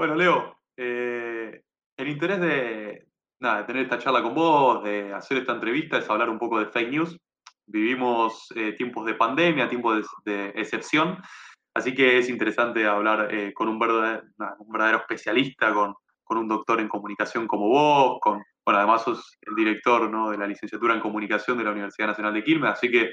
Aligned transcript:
Bueno, 0.00 0.14
Leo, 0.14 0.56
eh, 0.78 1.60
el 1.98 2.08
interés 2.08 2.40
de, 2.40 3.06
tener 3.66 3.82
esta 3.82 3.98
charla 3.98 4.22
con 4.22 4.34
vos, 4.34 4.82
de 4.82 5.12
hacer 5.12 5.36
esta 5.36 5.52
entrevista, 5.52 5.98
es 5.98 6.08
hablar 6.08 6.30
un 6.30 6.38
poco 6.38 6.58
de 6.58 6.68
fake 6.68 6.88
news. 6.88 7.18
Vivimos 7.66 8.50
eh, 8.56 8.72
tiempos 8.72 9.04
de 9.04 9.12
pandemia, 9.12 9.68
tiempos 9.68 10.08
de, 10.24 10.52
excepción, 10.56 11.18
así 11.74 11.94
que 11.94 12.16
es 12.16 12.30
interesante 12.30 12.86
hablar 12.86 13.28
eh, 13.30 13.52
con 13.52 13.68
un 13.68 13.78
verdadero, 13.78 15.00
especialista, 15.00 15.70
con, 15.74 15.92
con, 16.24 16.38
un 16.38 16.48
doctor 16.48 16.80
en 16.80 16.88
comunicación 16.88 17.46
como 17.46 17.68
vos, 17.68 18.20
con, 18.22 18.42
bueno, 18.64 18.78
además 18.78 19.02
sos 19.02 19.36
el 19.42 19.54
director 19.54 20.08
¿no? 20.08 20.30
de 20.30 20.38
la 20.38 20.46
licenciatura 20.46 20.94
en 20.94 21.00
comunicación 21.00 21.58
de 21.58 21.64
la 21.64 21.72
Universidad 21.72 22.06
Nacional 22.06 22.32
de 22.32 22.42
Quilmes, 22.42 22.70
así 22.70 22.90
que 22.90 23.10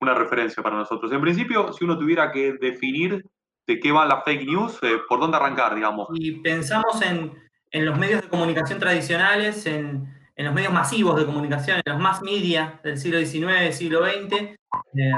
una 0.00 0.14
referencia 0.14 0.62
para 0.62 0.76
nosotros. 0.76 1.10
En 1.10 1.20
principio, 1.20 1.72
si 1.72 1.84
uno 1.84 1.98
tuviera 1.98 2.30
que 2.30 2.52
definir 2.52 3.24
de 3.68 3.78
qué 3.78 3.92
va 3.92 4.06
la 4.06 4.22
fake 4.22 4.46
news, 4.46 4.78
eh, 4.82 4.98
por 5.08 5.20
dónde 5.20 5.36
arrancar, 5.36 5.74
digamos. 5.74 6.08
Y 6.14 6.32
pensamos 6.40 7.00
en, 7.02 7.32
en 7.70 7.84
los 7.84 7.96
medios 7.98 8.22
de 8.22 8.28
comunicación 8.28 8.80
tradicionales, 8.80 9.66
en, 9.66 10.12
en, 10.34 10.44
los 10.44 10.54
medios 10.54 10.72
masivos 10.72 11.16
de 11.16 11.26
comunicación, 11.26 11.80
en 11.84 11.92
los 11.92 12.00
más 12.00 12.22
media 12.22 12.80
del 12.82 12.98
siglo 12.98 13.18
XIX, 13.20 13.76
siglo 13.76 14.04
XX, 14.04 14.56
eh, 14.94 15.12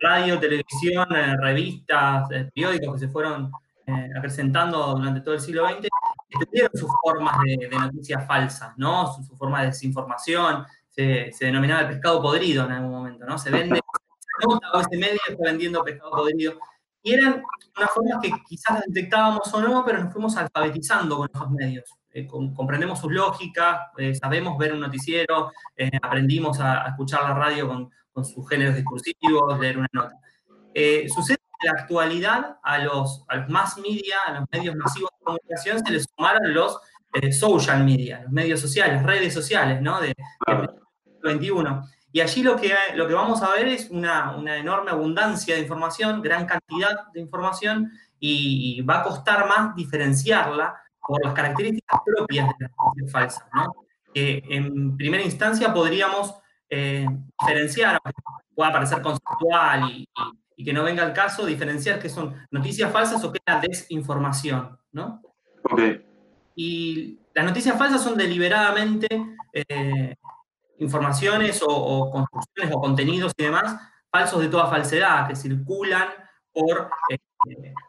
radio, 0.00 0.40
televisión, 0.40 1.06
eh, 1.14 1.36
revistas, 1.38 2.30
eh, 2.32 2.50
periódicos 2.54 2.94
que 2.94 3.06
se 3.06 3.08
fueron 3.08 3.52
eh, 3.86 4.08
acrecentando 4.16 4.94
durante 4.94 5.20
todo 5.20 5.34
el 5.34 5.40
siglo 5.40 5.68
XX, 5.68 5.88
tuvieron 6.46 6.70
sus 6.74 6.90
formas 7.02 7.36
de, 7.44 7.68
noticias 7.68 8.26
falsas, 8.26 8.72
¿no? 8.78 9.06
Su, 9.12 9.22
su, 9.22 9.36
forma 9.36 9.60
de 9.60 9.66
desinformación, 9.66 10.64
se, 10.88 11.30
se, 11.32 11.46
denominaba 11.46 11.82
el 11.82 11.88
pescado 11.88 12.22
podrido 12.22 12.64
en 12.64 12.72
algún 12.72 12.90
momento, 12.90 13.26
¿no? 13.26 13.38
Se 13.38 13.50
vende, 13.50 13.80
nota 14.48 14.72
o 14.72 14.80
ese 14.80 14.96
medio 14.96 15.20
está 15.28 15.44
vendiendo 15.44 15.84
pescado 15.84 16.10
podrido. 16.10 16.58
Y 17.02 17.14
eran 17.14 17.42
unas 17.76 17.90
formas 17.90 18.18
que 18.22 18.30
quizás 18.46 18.82
detectábamos 18.86 19.52
o 19.52 19.60
no, 19.60 19.84
pero 19.84 20.02
nos 20.02 20.12
fuimos 20.12 20.36
alfabetizando 20.36 21.16
con 21.18 21.28
esos 21.32 21.50
medios. 21.50 21.84
Eh, 22.14 22.26
con, 22.26 22.54
comprendemos 22.54 23.00
sus 23.00 23.10
lógicas, 23.10 23.88
eh, 23.96 24.14
sabemos 24.14 24.58
ver 24.58 24.74
un 24.74 24.80
noticiero, 24.80 25.50
eh, 25.74 25.90
aprendimos 26.02 26.60
a, 26.60 26.84
a, 26.84 26.88
escuchar 26.90 27.22
la 27.22 27.34
radio 27.34 27.66
con, 27.66 27.90
con, 28.12 28.24
sus 28.24 28.46
géneros 28.46 28.76
discursivos, 28.76 29.58
leer 29.58 29.78
una 29.78 29.88
nota. 29.92 30.18
Sucede 31.14 31.38
que 31.38 31.66
en 31.66 31.74
la 31.74 31.80
actualidad 31.80 32.58
a 32.62 32.78
los, 32.78 33.24
a 33.28 33.36
los 33.36 33.48
mass 33.48 33.78
media, 33.78 34.16
a 34.26 34.32
los 34.40 34.44
medios 34.52 34.76
masivos 34.76 35.10
de 35.18 35.24
comunicación, 35.24 35.78
se 35.84 35.90
les 35.90 36.06
sumaron 36.14 36.52
los 36.52 36.78
social 37.30 37.84
media, 37.84 38.20
los 38.22 38.32
medios 38.32 38.60
sociales, 38.60 38.96
las 38.96 39.04
redes 39.04 39.32
sociales, 39.32 39.80
¿no? 39.80 40.00
De, 40.00 40.08
de 40.08 40.14
21. 41.22 41.82
Y 42.12 42.20
allí 42.20 42.42
lo 42.42 42.56
que, 42.56 42.74
lo 42.94 43.08
que 43.08 43.14
vamos 43.14 43.42
a 43.42 43.50
ver 43.52 43.68
es 43.68 43.90
una, 43.90 44.36
una, 44.36 44.56
enorme 44.58 44.90
abundancia 44.90 45.54
de 45.54 45.62
información, 45.62 46.20
gran 46.20 46.46
cantidad 46.46 47.10
de 47.12 47.20
información, 47.20 47.90
y, 48.18 48.78
y, 48.78 48.82
va 48.82 49.00
a 49.00 49.02
costar 49.02 49.48
más 49.48 49.74
diferenciarla 49.74 50.76
por 51.00 51.24
las 51.24 51.34
características 51.34 52.00
propias 52.04 52.46
de 52.46 52.54
las 52.60 52.70
noticias 52.76 53.12
falsas. 53.12 53.44
¿no? 53.52 53.72
Que 54.14 54.42
en 54.48 54.96
primera 54.96 55.24
instancia 55.24 55.72
podríamos 55.72 56.34
eh, 56.68 57.06
diferenciar, 57.40 57.98
pueda 58.54 58.72
parecer 58.72 59.02
conceptual 59.02 59.90
y, 59.90 60.02
y, 60.02 60.06
y, 60.56 60.64
que 60.64 60.72
no 60.72 60.84
venga 60.84 61.02
al 61.02 61.12
caso, 61.12 61.44
diferenciar 61.46 61.98
qué 61.98 62.08
son 62.08 62.36
noticias 62.50 62.92
falsas 62.92 63.24
o 63.24 63.32
qué 63.32 63.38
es 63.38 63.54
la 63.54 63.60
desinformación. 63.60 64.78
¿no? 64.92 65.22
Okay. 65.64 66.04
Y 66.54 67.18
las 67.34 67.44
noticias 67.44 67.76
falsas 67.76 68.02
son 68.02 68.16
deliberadamente 68.16 69.08
eh, 69.52 70.14
informaciones 70.82 71.62
o, 71.66 72.10
construcciones 72.10 72.74
o 72.74 72.80
contenidos 72.80 73.32
y 73.36 73.44
demás 73.44 73.76
falsos 74.10 74.40
de 74.40 74.48
toda 74.48 74.66
falsedad 74.66 75.26
que 75.26 75.34
circulan 75.34 76.08
por 76.52 76.90
eh, 77.08 77.18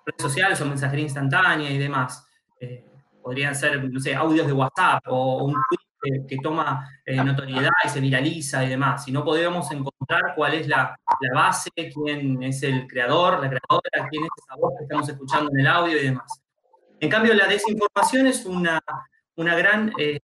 redes 0.06 0.22
sociales 0.22 0.62
o 0.62 0.66
mensajería 0.66 1.04
instantánea 1.04 1.70
y 1.70 1.78
demás. 1.78 2.26
Eh, 2.60 2.86
podrían 3.22 3.56
ser, 3.56 3.84
no 3.92 4.00
sé, 4.00 4.16
audios 4.16 4.48
de 4.48 4.54
WhatsApp 4.54 5.04
o 5.08 5.44
un 5.46 5.54
tweet 5.54 6.26
que, 6.28 6.38
toma 6.38 6.90
eh, 7.06 7.16
notoriedad 7.24 7.72
y 7.86 7.90
se 7.90 8.00
viraliza 8.00 8.64
y 8.64 8.70
demás. 8.70 9.06
Si 9.06 9.12
no 9.12 9.24
podríamos 9.24 9.70
encontrar 9.72 10.34
cuál 10.36 10.53
es 10.53 10.68
la, 10.68 10.98
base, 11.34 11.70
quién 11.76 12.44
es 12.44 12.64
el 12.64 12.88
creador, 12.88 13.40
la 13.40 13.50
creadora, 13.50 14.09
quién 14.09 14.26
es 14.26 14.30
esa 14.38 14.56
voz 14.56 14.74
que 14.78 14.84
estamos 14.84 15.08
escuchando 15.08 15.52
en 15.53 15.59
el 15.62 15.68
audio 15.68 15.98
y 15.98 16.03
demás. 16.06 16.42
En 17.00 17.09
cambio, 17.09 17.34
la 17.34 17.48
desinformación 17.48 18.28
es 18.28 18.46
una, 18.46 18.82
una 19.36 19.56
gran 19.56 19.94
eh, 19.98 20.20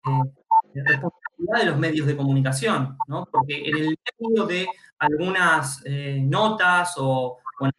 responsabilidad 0.73 1.18
de 1.39 1.65
los 1.65 1.77
medios 1.77 2.07
de 2.07 2.17
comunicación, 2.17 2.97
¿no? 3.07 3.27
Porque 3.31 3.63
en 3.65 3.77
el 3.77 3.99
medio 4.19 4.45
de 4.45 4.67
algunas 4.99 5.81
eh, 5.85 6.19
notas 6.21 6.95
o, 6.97 7.37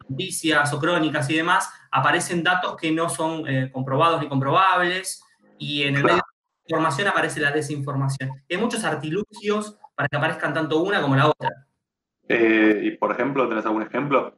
noticias 0.09 0.73
o 0.75 0.79
crónicas 0.79 1.29
y 1.31 1.37
demás, 1.37 1.71
aparecen 1.91 2.43
datos 2.43 2.77
que 2.77 2.93
no 2.93 3.09
son 3.09 3.49
eh, 3.49 3.71
comprobados 3.73 4.21
ni 4.21 4.29
comprobables, 4.29 5.23
y 5.59 5.83
en 5.83 5.97
el 5.97 6.03
medio 6.03 6.17
de 6.17 6.23
la 6.23 6.69
información 6.69 7.09
aparece 7.09 7.41
la 7.41 7.51
desinformación. 7.51 8.31
Hay 8.51 8.57
muchos 8.57 8.85
artilugios 8.85 9.79
para 9.95 10.09
que 10.09 10.17
aparezcan 10.17 10.55
tanto 10.55 10.83
una 10.83 11.01
como 11.01 11.17
la 11.17 11.29
otra. 11.29 11.67
Eh, 12.29 12.81
y 12.85 12.91
por 12.93 13.13
ejemplo, 13.13 13.49
¿tenés 13.49 13.67
algún 13.67 13.83
ejemplo? 13.83 14.37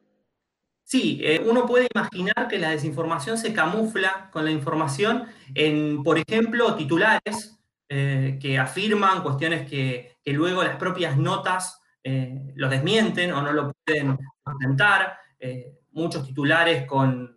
Sí, 0.85 1.21
eh, 1.23 1.43
uno 1.49 1.67
puede 1.67 1.89
imaginar 1.95 2.49
que 2.49 2.59
la 2.59 2.71
desinformación 2.71 3.39
se 3.39 3.53
camufla 3.53 4.31
con 4.33 4.45
la 4.45 4.51
información 4.51 5.25
en, 5.55 6.03
por 6.03 6.19
ejemplo, 6.19 6.75
titulares 6.75 7.59
eh, 7.95 8.39
que 8.41 8.59
afirman 8.59 9.23
cuestiones 9.23 9.69
que, 9.69 10.17
luego 10.25 10.63
las 10.63 10.77
propias 10.77 11.19
notas 11.19 11.79
eh, 12.03 12.41
lo 12.55 12.71
desmienten 12.71 13.35
o 13.35 13.43
no 13.43 13.53
lo 13.53 13.71
pueden 13.85 14.17
sustentar. 14.43 15.19
Eh, 15.39 15.75
muchos 15.91 16.27
titulares 16.27 16.87
con, 16.87 17.37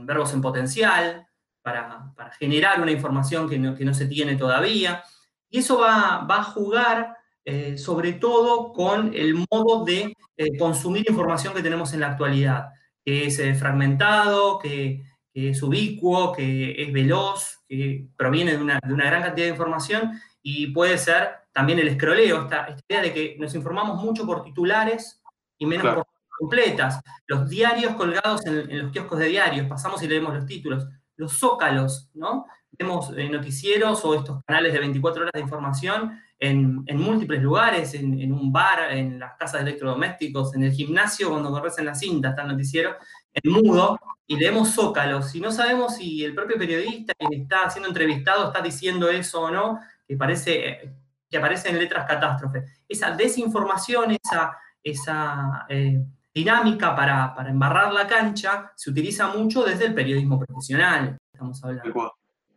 verbos 0.00 0.34
en 0.34 0.40
potencial 0.40 1.28
para, 1.62 2.12
para 2.16 2.32
generar 2.32 2.80
una 2.80 2.90
información 2.90 3.48
que 3.48 3.60
no, 3.60 3.76
que 3.76 3.84
no, 3.84 3.94
se 3.94 4.06
tiene 4.08 4.34
todavía. 4.34 5.04
Y 5.48 5.58
eso 5.58 5.78
va, 5.78 6.26
va 6.28 6.38
a 6.38 6.42
jugar 6.42 7.16
eh, 7.44 7.78
sobre 7.78 8.14
todo 8.14 8.72
con 8.72 9.14
el 9.14 9.34
modo 9.34 9.84
de 9.84 10.16
consumir 10.58 11.08
información 11.08 11.54
que 11.54 11.62
tenemos 11.62 11.94
en 11.94 12.00
la 12.00 12.08
actualidad, 12.08 12.70
que 13.04 13.26
es 13.26 13.40
fragmentado, 13.56 14.58
que, 14.58 15.04
que 15.36 15.50
es 15.50 15.62
ubicuo, 15.62 16.32
que 16.32 16.82
es 16.82 16.90
veloz, 16.90 17.58
que 17.68 18.06
proviene 18.16 18.52
de 18.52 18.56
una, 18.56 18.80
de 18.82 18.94
una, 18.94 19.04
gran 19.04 19.22
cantidad 19.22 19.44
de 19.44 19.52
información 19.52 20.18
y 20.42 20.68
puede 20.68 20.96
ser 20.96 21.28
también 21.52 21.78
el 21.78 21.88
escroleo, 21.88 22.44
esta, 22.44 22.64
esta 22.68 22.82
idea 22.88 23.02
de 23.02 23.12
que 23.12 23.36
nos 23.38 23.54
informamos 23.54 24.02
mucho 24.02 24.24
por 24.24 24.42
titulares 24.42 25.22
y 25.58 25.66
menos 25.66 25.82
claro. 25.82 26.04
por 26.04 26.38
completas. 26.38 27.02
Los 27.26 27.50
diarios 27.50 27.96
colgados 27.96 28.46
en, 28.46 28.70
en, 28.70 28.84
los 28.84 28.92
kioscos 28.92 29.18
de 29.18 29.26
diarios, 29.26 29.66
pasamos 29.66 30.02
y 30.02 30.08
leemos 30.08 30.32
los 30.32 30.46
títulos. 30.46 30.88
Los 31.16 31.34
zócalos, 31.34 32.08
¿no? 32.14 32.46
Vemos 32.70 33.12
eh, 33.14 33.28
noticieros 33.28 34.06
o 34.06 34.14
estos 34.14 34.42
canales 34.46 34.72
de 34.72 34.78
24 34.78 35.20
horas 35.20 35.32
de 35.34 35.40
información 35.40 36.18
en, 36.38 36.82
en 36.86 36.98
múltiples 36.98 37.42
lugares, 37.42 37.92
en, 37.92 38.18
en, 38.20 38.32
un 38.32 38.50
bar, 38.50 38.90
en 38.90 39.18
las 39.18 39.36
casas 39.36 39.62
de 39.64 39.70
electrodomésticos, 39.70 40.54
en 40.54 40.64
el 40.64 40.72
gimnasio, 40.72 41.28
cuando 41.28 41.50
corres 41.50 41.78
en 41.78 41.86
la 41.86 41.94
cinta, 41.94 42.30
está 42.30 42.42
el 42.42 42.48
noticiero, 42.48 42.96
en 43.42 43.52
mudo, 43.52 43.98
y 44.26 44.36
leemos 44.36 44.70
zócalos, 44.70 45.34
y 45.34 45.40
no 45.40 45.52
sabemos 45.52 45.96
si 45.96 46.24
el 46.24 46.34
propio 46.34 46.58
periodista 46.58 47.12
que 47.14 47.36
está 47.36 47.70
siendo 47.70 47.88
entrevistado 47.88 48.46
está 48.46 48.60
diciendo 48.60 49.08
eso 49.08 49.42
o 49.42 49.50
no, 49.50 49.80
que 50.06 50.16
parece 50.16 50.96
que 51.28 51.38
aparece 51.38 51.70
en 51.70 51.78
letras 51.78 52.06
catástrofe. 52.06 52.64
Esa 52.88 53.10
desinformación, 53.12 54.16
esa, 54.22 54.56
esa 54.82 55.66
eh, 55.68 56.04
dinámica 56.32 56.94
para, 56.94 57.34
para, 57.34 57.50
embarrar 57.50 57.92
la 57.92 58.06
cancha, 58.06 58.72
se 58.74 58.90
utiliza 58.90 59.28
mucho 59.28 59.64
desde 59.64 59.86
el 59.86 59.94
periodismo 59.94 60.38
profesional, 60.38 61.16
estamos 61.32 61.62
hablando. 61.64 62.14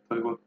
Tal 0.08 0.22
cual. 0.22 0.38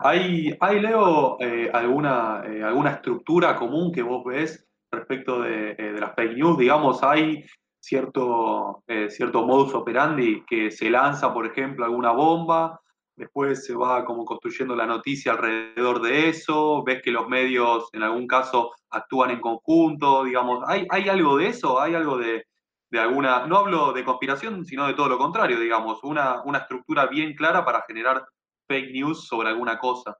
¿Hay, 0.00 0.56
hay 0.58 0.80
Leo, 0.80 1.36
eh, 1.40 1.70
alguna, 1.72 2.42
eh, 2.46 2.64
alguna 2.64 2.90
estructura 2.90 3.54
común 3.54 3.92
que 3.92 4.02
vos 4.02 4.24
ves 4.24 4.66
respecto 4.90 5.40
de, 5.42 5.74
de 5.74 6.00
las 6.00 6.14
fake 6.16 6.36
news? 6.36 6.58
Digamos, 6.58 7.02
¿hay 7.04 7.44
cierto, 7.84 8.82
eh, 8.86 9.10
cierto 9.10 9.44
modus 9.44 9.74
operandi 9.74 10.42
que 10.46 10.70
se 10.70 10.88
lanza, 10.88 11.32
por 11.34 11.46
ejemplo, 11.46 11.84
alguna 11.84 12.12
bomba, 12.12 12.80
después 13.14 13.64
se 13.66 13.74
va 13.74 14.04
como 14.04 14.24
construyendo 14.24 14.74
la 14.74 14.86
noticia 14.86 15.32
alrededor 15.32 16.00
de 16.00 16.30
eso, 16.30 16.82
ves 16.82 17.02
que 17.02 17.10
los 17.10 17.28
medios 17.28 17.90
en 17.92 18.02
algún 18.02 18.26
caso 18.26 18.72
actúan 18.90 19.30
en 19.32 19.40
conjunto, 19.40 20.24
digamos, 20.24 20.64
¿hay, 20.66 20.86
hay 20.90 21.08
algo 21.10 21.36
de 21.36 21.48
eso? 21.48 21.78
¿Hay 21.80 21.94
algo 21.94 22.16
de, 22.16 22.46
de 22.90 22.98
alguna, 22.98 23.46
no 23.46 23.58
hablo 23.58 23.92
de 23.92 24.02
conspiración, 24.02 24.64
sino 24.64 24.86
de 24.86 24.94
todo 24.94 25.08
lo 25.08 25.18
contrario, 25.18 25.60
digamos, 25.60 26.02
una, 26.04 26.42
una 26.42 26.60
estructura 26.60 27.06
bien 27.06 27.34
clara 27.34 27.64
para 27.64 27.82
generar 27.86 28.24
fake 28.66 28.92
news 28.92 29.26
sobre 29.26 29.50
alguna 29.50 29.78
cosa? 29.78 30.16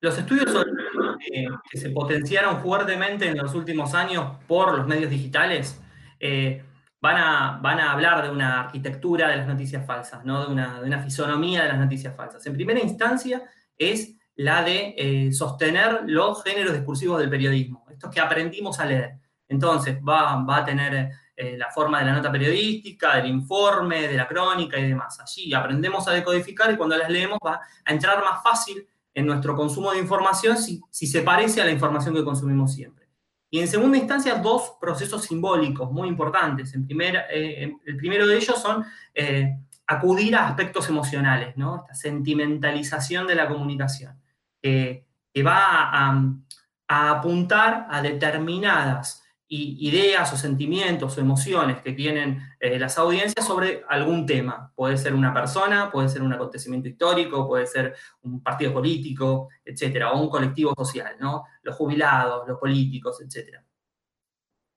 Los 0.00 0.16
estudios 0.16 0.54
eh, 1.32 1.48
que 1.68 1.78
se 1.78 1.90
potenciaron 1.90 2.62
fuertemente 2.62 3.26
en 3.26 3.36
los 3.36 3.52
últimos 3.56 3.94
años 3.94 4.36
por 4.46 4.78
los 4.78 4.86
medios 4.86 5.10
digitales 5.10 5.82
eh, 6.20 6.64
van, 7.00 7.16
a, 7.16 7.58
van 7.62 7.80
a 7.80 7.92
hablar 7.92 8.22
de 8.22 8.30
una 8.30 8.60
arquitectura 8.60 9.28
de 9.28 9.36
las 9.36 9.46
noticias 9.46 9.86
falsas, 9.86 10.24
¿no? 10.24 10.46
de, 10.46 10.52
una, 10.52 10.80
de 10.80 10.86
una 10.86 11.02
fisonomía 11.02 11.62
de 11.62 11.68
las 11.68 11.78
noticias 11.78 12.14
falsas. 12.16 12.44
En 12.46 12.54
primera 12.54 12.80
instancia 12.80 13.42
es 13.76 14.16
la 14.36 14.62
de 14.62 14.94
eh, 14.96 15.32
sostener 15.32 16.02
los 16.06 16.42
géneros 16.44 16.72
discursivos 16.72 17.18
del 17.18 17.30
periodismo, 17.30 17.86
estos 17.90 18.10
que 18.10 18.20
aprendimos 18.20 18.78
a 18.78 18.86
leer. 18.86 19.18
Entonces 19.48 19.98
va, 20.06 20.44
va 20.44 20.58
a 20.58 20.64
tener 20.64 21.10
eh, 21.40 21.56
la 21.56 21.70
forma 21.70 22.00
de 22.00 22.06
la 22.06 22.14
nota 22.14 22.32
periodística, 22.32 23.14
del 23.14 23.26
informe, 23.26 24.08
de 24.08 24.16
la 24.16 24.26
crónica 24.26 24.76
y 24.76 24.88
demás. 24.88 25.20
Allí 25.20 25.54
aprendemos 25.54 26.08
a 26.08 26.10
decodificar 26.10 26.72
y 26.72 26.76
cuando 26.76 26.96
las 26.96 27.08
leemos 27.08 27.38
va 27.46 27.60
a 27.84 27.92
entrar 27.92 28.20
más 28.24 28.42
fácil 28.42 28.84
en 29.14 29.24
nuestro 29.24 29.54
consumo 29.54 29.92
de 29.92 30.00
información 30.00 30.56
si, 30.56 30.82
se 30.90 31.22
parece 31.22 31.62
a 31.62 31.64
la 31.64 31.70
información 31.70 32.12
que 32.12 32.24
consumimos 32.24 32.74
siempre. 32.74 32.97
Y 33.50 33.60
en 33.60 33.68
segunda 33.68 33.96
instancia, 33.96 34.34
dos 34.36 34.72
procesos 34.80 35.24
simbólicos 35.24 35.90
muy 35.90 36.08
importantes. 36.08 36.74
En 36.74 36.86
eh, 36.90 37.72
el 37.86 37.96
primero 37.96 38.26
de 38.26 38.36
ellos 38.36 38.60
son 38.60 38.84
acudir 39.88 40.36
a 40.36 40.48
aspectos 40.48 40.88
emocionales, 40.88 41.56
¿no? 41.56 41.76
esta 41.76 41.94
sentimentalización 41.94 43.26
de 43.26 43.34
la 43.34 43.48
comunicación, 43.48 44.20
que 44.60 45.04
va 45.44 45.90
a, 45.90 46.22
apuntar 46.88 47.86
a 47.90 48.00
determinadas 48.02 49.22
ideas 49.48 50.32
o 50.32 50.36
sentimientos 50.36 51.16
o 51.16 51.20
emociones 51.20 51.80
que 51.82 51.92
tienen 51.92 52.42
eh, 52.60 52.76
las 52.76 52.98
audiencias 52.98 53.46
sobre 53.46 53.84
algún 53.88 54.26
tema. 54.26 54.72
Puede 54.74 54.96
ser 54.96 55.14
una 55.14 55.32
persona, 55.32 55.90
puede 55.92 56.08
ser 56.08 56.22
un 56.22 56.32
acontecimiento 56.32 56.88
histórico, 56.88 57.46
puede 57.46 57.66
ser 57.66 57.94
un 58.22 58.42
partido 58.42 58.72
político, 58.72 59.48
etcétera, 59.64 60.10
o 60.10 60.20
un 60.20 60.28
colectivo 60.28 60.74
social, 60.76 61.14
¿no? 61.20 61.44
Los 61.62 61.76
jubilados, 61.76 62.48
los 62.48 62.58
políticos, 62.58 63.20
etcétera. 63.20 63.64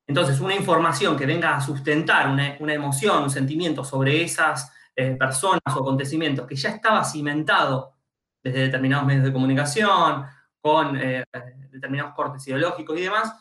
Entonces, 0.06 0.40
una 0.42 0.54
información 0.54 1.18
que 1.18 1.26
venga 1.26 1.56
a 1.56 1.62
sustentar 1.62 2.30
una, 2.30 2.56
emoción, 2.74 3.24
un 3.24 3.30
sentimiento 3.32 3.84
sobre 3.84 4.22
esas 4.22 4.72
eh, 4.96 5.16
personas 5.16 5.62
o 5.66 5.80
acontecimientos 5.80 6.46
que 6.46 6.56
ya 6.56 6.70
estaba 6.70 7.04
cimentado 7.04 7.96
desde 8.44 8.60
determinados 8.60 9.06
medios 9.08 9.24
de 9.24 9.34
comunicación, 9.34 10.26
con 10.60 10.98
eh, 10.98 11.24
determinados 11.72 12.14
cortes 12.14 12.48
ideológicos 12.48 12.98
y 13.00 13.02
demás, 13.02 13.34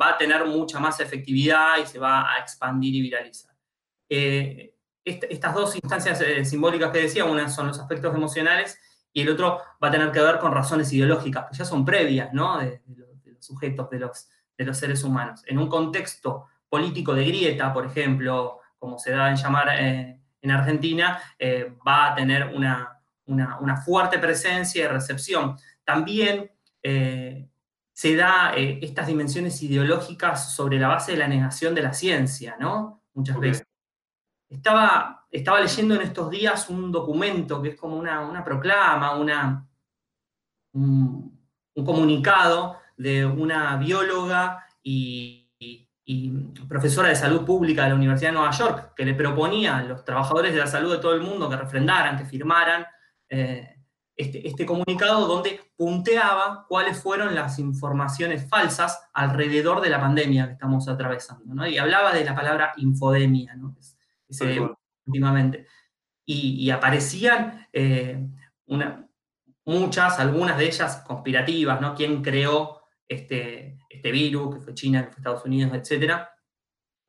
va 0.00 0.10
a 0.10 0.16
tener 0.16 0.46
mucha 0.46 0.80
más 0.80 0.98
efectividad 1.00 1.76
y 1.76 1.86
se 1.86 1.98
va 1.98 2.32
a 2.32 2.38
expandir 2.38 2.94
y 2.94 3.02
viralizar. 3.02 3.51
Eh, 4.14 4.74
estas 5.04 5.54
dos 5.54 5.74
instancias 5.74 6.22
simbólicas 6.48 6.90
que 6.90 7.00
decía, 7.00 7.24
una 7.24 7.48
son 7.48 7.68
los 7.68 7.80
aspectos 7.80 8.14
emocionales 8.14 8.78
y 9.12 9.22
el 9.22 9.30
otro 9.30 9.60
va 9.82 9.88
a 9.88 9.90
tener 9.90 10.12
que 10.12 10.20
ver 10.20 10.38
con 10.38 10.52
razones 10.52 10.92
ideológicas, 10.92 11.46
que 11.50 11.56
ya 11.56 11.64
son 11.64 11.84
previas 11.84 12.32
¿no? 12.32 12.58
de, 12.58 12.82
los, 12.86 13.44
sujetos, 13.44 13.90
de 13.90 13.98
los, 13.98 14.28
de 14.56 14.64
los 14.64 14.78
seres 14.78 15.02
humanos. 15.02 15.42
En 15.46 15.58
un 15.58 15.68
contexto 15.68 16.46
político 16.68 17.14
de 17.14 17.24
grieta, 17.24 17.72
por 17.72 17.84
ejemplo, 17.84 18.60
como 18.78 18.98
se 18.98 19.10
da 19.10 19.28
en 19.28 19.36
llamar 19.36 19.70
en 19.76 20.50
Argentina, 20.50 21.20
va 21.86 22.12
a 22.12 22.14
tener 22.14 22.54
una, 22.54 23.00
una, 23.26 23.58
una, 23.58 23.76
fuerte 23.76 24.20
presencia 24.20 24.84
y 24.84 24.86
recepción 24.86 25.56
también 25.84 26.50
eh, 26.82 27.48
se 27.92 28.16
da 28.16 28.54
eh, 28.56 28.78
estas 28.82 29.06
dimensiones 29.06 29.62
ideológicas 29.62 30.54
sobre 30.54 30.78
la 30.78 30.88
base 30.88 31.12
de 31.12 31.18
la 31.18 31.28
negación 31.28 31.74
de 31.74 31.82
la 31.82 31.92
ciencia, 31.92 32.56
¿no? 32.58 33.02
Muchas 33.14 33.38
veces. 33.38 33.66
Estaba, 34.52 35.26
estaba 35.30 35.60
leyendo 35.60 35.94
en 35.94 36.02
estos 36.02 36.28
días 36.28 36.68
un 36.68 36.92
documento 36.92 37.62
que 37.62 37.70
es 37.70 37.76
como 37.76 37.96
una, 37.96 38.44
proclama, 38.44 39.16
una, 39.16 39.66
un, 40.74 41.40
comunicado 41.74 42.76
de 42.98 43.24
una 43.24 43.76
bióloga 43.78 44.66
y, 44.82 45.38
profesora 46.68 47.08
de 47.08 47.16
salud 47.16 47.46
pública 47.46 47.84
de 47.84 47.90
la 47.90 47.94
Universidad 47.94 48.30
de 48.30 48.34
Nueva 48.34 48.50
York, 48.50 48.92
que 48.94 49.06
le 49.06 49.14
proponía 49.14 49.78
a 49.78 49.82
los 49.84 50.04
trabajadores 50.04 50.52
de 50.52 50.58
la 50.58 50.66
salud 50.66 50.92
de 50.92 50.98
todo 50.98 51.14
el 51.14 51.22
mundo 51.22 51.48
que 51.48 51.56
refrendaran, 51.56 52.18
que 52.18 52.26
firmaran 52.26 52.84
eh, 53.30 53.76
este, 54.14 54.46
este, 54.46 54.66
comunicado 54.66 55.26
donde 55.26 55.60
punteaba 55.74 56.66
cuáles 56.68 57.00
fueron 57.00 57.34
las 57.34 57.58
informaciones 57.58 58.46
falsas 58.46 59.08
alrededor 59.14 59.80
de 59.80 59.88
la 59.88 60.00
pandemia 60.00 60.46
que 60.46 60.52
estamos 60.52 60.86
atravesando, 60.88 61.66
Y 61.66 61.78
hablaba 61.78 62.12
de 62.12 62.24
la 62.24 62.34
palabra 62.34 62.72
infodemia, 62.76 63.54
¿no? 63.56 63.74
Últimamente. 65.06 65.66
Y, 66.24 66.70
aparecían 66.70 67.66
eh, 67.72 68.26
muchas, 69.64 70.18
algunas 70.18 70.56
de 70.56 70.66
ellas 70.66 71.02
conspirativas, 71.06 71.80
¿no? 71.80 71.94
¿Quién 71.94 72.22
creó 72.22 72.82
este, 73.08 73.78
este 73.88 74.10
virus, 74.12 74.54
que 74.54 74.60
fue 74.60 74.74
China, 74.74 75.04
que 75.04 75.12
fue 75.12 75.20
Estados 75.20 75.44
Unidos, 75.44 75.72
etcétera? 75.74 76.30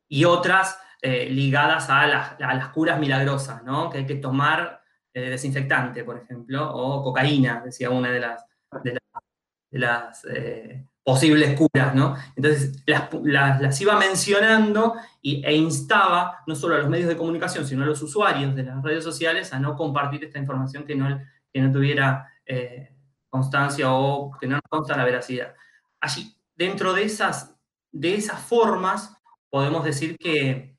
Y 0.10 0.25
otras 0.25 0.78
eh, 1.02 1.30
ligadas 1.30 1.90
a 1.90 2.08
las, 2.08 2.42
a 2.42 2.54
las, 2.54 2.70
curas 2.70 3.00
milagrosas, 3.00 3.64
¿no? 3.64 3.90
Que 3.90 4.00
hay 4.00 4.06
que 4.06 4.16
tomar 4.16 4.81
eh, 5.14 5.30
desinfectante, 5.30 6.04
por 6.04 6.18
ejemplo, 6.18 6.74
o 6.74 7.04
cocaína, 7.04 7.62
decía 7.64 7.90
una 7.90 8.10
de 8.10 8.19
las, 8.19 8.46
de 8.84 9.80
las, 9.80 10.26
eh, 10.26 10.88
posibles 11.04 11.60
curas, 11.60 11.94
¿no? 11.94 12.16
Entonces 12.36 12.82
las, 12.86 13.82
iba 13.82 13.98
mencionando 13.98 14.96
y, 15.22 15.44
e 15.46 15.54
instaba 15.54 16.44
no 16.48 16.56
solo 16.56 16.76
a 16.76 16.80
los 16.80 16.90
medios 16.90 17.10
de 17.10 17.18
comunicación, 17.18 17.68
sino 17.68 17.84
a 17.84 17.86
los 17.86 18.02
usuarios 18.02 18.56
de 18.56 18.64
las 18.64 18.82
redes 18.82 19.04
sociales 19.04 19.54
a 19.54 19.60
no 19.60 19.76
compartir 19.76 20.24
esta 20.24 20.40
información 20.40 20.86
que 20.86 20.96
no, 20.96 21.22
que 21.52 21.62
no 21.62 21.72
tuviera 21.72 22.32
eh, 22.46 22.96
constancia 23.30 23.92
o 23.92 24.32
que 24.40 24.48
no 24.48 24.60
consta 24.70 24.96
la 24.96 25.04
veracidad. 25.04 25.54
Allí, 26.00 26.36
dentro 26.56 26.94
de 26.94 27.04
esas, 27.04 27.56
de 27.92 28.16
esas 28.16 28.40
formas, 28.40 29.18
podemos 29.50 29.84
decir 29.84 30.18
que 30.18 30.73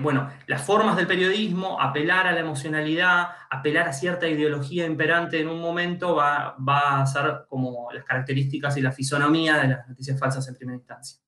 bueno, 0.00 0.30
las 0.46 0.64
formas 0.64 0.96
del 0.96 1.06
periodismo, 1.06 1.80
apelar 1.80 2.26
a 2.26 2.32
la 2.32 2.40
emocionalidad, 2.40 3.28
apelar 3.50 3.88
a 3.88 3.92
cierta 3.92 4.26
ideología 4.26 4.86
imperante 4.86 5.40
en 5.40 5.48
un 5.48 5.60
momento, 5.60 6.14
va, 6.14 6.56
a 6.66 7.06
ser 7.06 7.44
como 7.48 7.92
las 7.92 8.04
características 8.04 8.76
y 8.78 8.80
la 8.80 8.92
fisonomía 8.92 9.58
de 9.58 9.68
las 9.68 9.88
noticias 9.88 10.18
falsas 10.18 10.48
en 10.48 10.56
primera 10.56 10.76
instancia. 10.76 11.18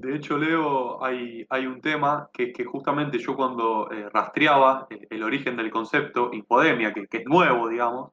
De 0.00 0.16
hecho, 0.16 0.38
Leo, 0.38 1.02
hay, 1.04 1.46
un 1.66 1.80
tema 1.80 2.30
que 2.32 2.52
que 2.52 2.64
justamente 2.64 3.18
yo 3.18 3.36
cuando 3.36 3.90
eh, 3.90 4.08
rastreaba 4.10 4.86
eh, 4.88 5.06
el, 5.10 5.22
origen 5.22 5.56
del 5.56 5.70
concepto 5.70 6.30
infodemia, 6.32 6.94
que, 6.94 7.06
es 7.10 7.26
nuevo, 7.26 7.68
digamos, 7.68 8.12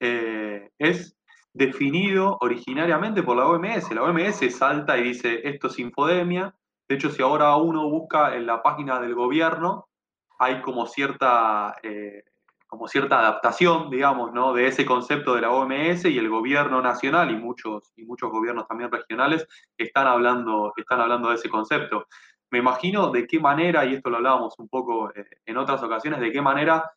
eh, 0.00 0.70
es 0.78 1.16
definido 1.54 2.36
originariamente 2.42 3.22
por 3.22 3.36
la 3.36 3.46
OMS. 3.46 3.90
La 3.92 4.02
OMS 4.02 4.54
salta 4.54 4.98
y 4.98 5.04
dice, 5.04 5.40
esto 5.48 5.68
es 5.68 5.78
infodemia, 5.78 6.54
de 6.88 6.94
hecho, 6.94 7.10
si 7.10 7.22
ahora 7.22 7.56
uno 7.56 7.88
busca 7.88 8.34
en 8.34 8.46
la 8.46 8.62
página 8.62 9.00
del 9.00 9.14
gobierno, 9.14 9.88
hay 10.38 10.60
como 10.60 10.86
cierta, 10.86 11.76
eh, 11.82 12.24
como 12.66 12.88
cierta 12.88 13.20
adaptación, 13.20 13.88
digamos, 13.88 14.32
¿no? 14.32 14.52
de 14.52 14.66
ese 14.66 14.84
concepto 14.84 15.34
de 15.34 15.42
la 15.42 15.50
OMS 15.50 16.04
y 16.06 16.18
el 16.18 16.28
gobierno 16.28 16.82
nacional 16.82 17.30
y 17.30 17.36
muchos, 17.36 17.92
y 17.96 18.04
muchos 18.04 18.30
gobiernos 18.30 18.66
también 18.66 18.90
regionales 18.90 19.46
están 19.78 20.06
hablando, 20.06 20.72
están 20.76 21.00
hablando 21.00 21.30
de 21.30 21.36
ese 21.36 21.48
concepto. 21.48 22.06
Me 22.50 22.58
imagino 22.58 23.10
de 23.10 23.26
qué 23.26 23.40
manera, 23.40 23.84
y 23.84 23.94
esto 23.94 24.10
lo 24.10 24.18
hablábamos 24.18 24.58
un 24.58 24.68
poco 24.68 25.10
eh, 25.14 25.24
en 25.46 25.56
otras 25.56 25.82
ocasiones, 25.82 26.20
de 26.20 26.32
qué 26.32 26.42
manera 26.42 26.90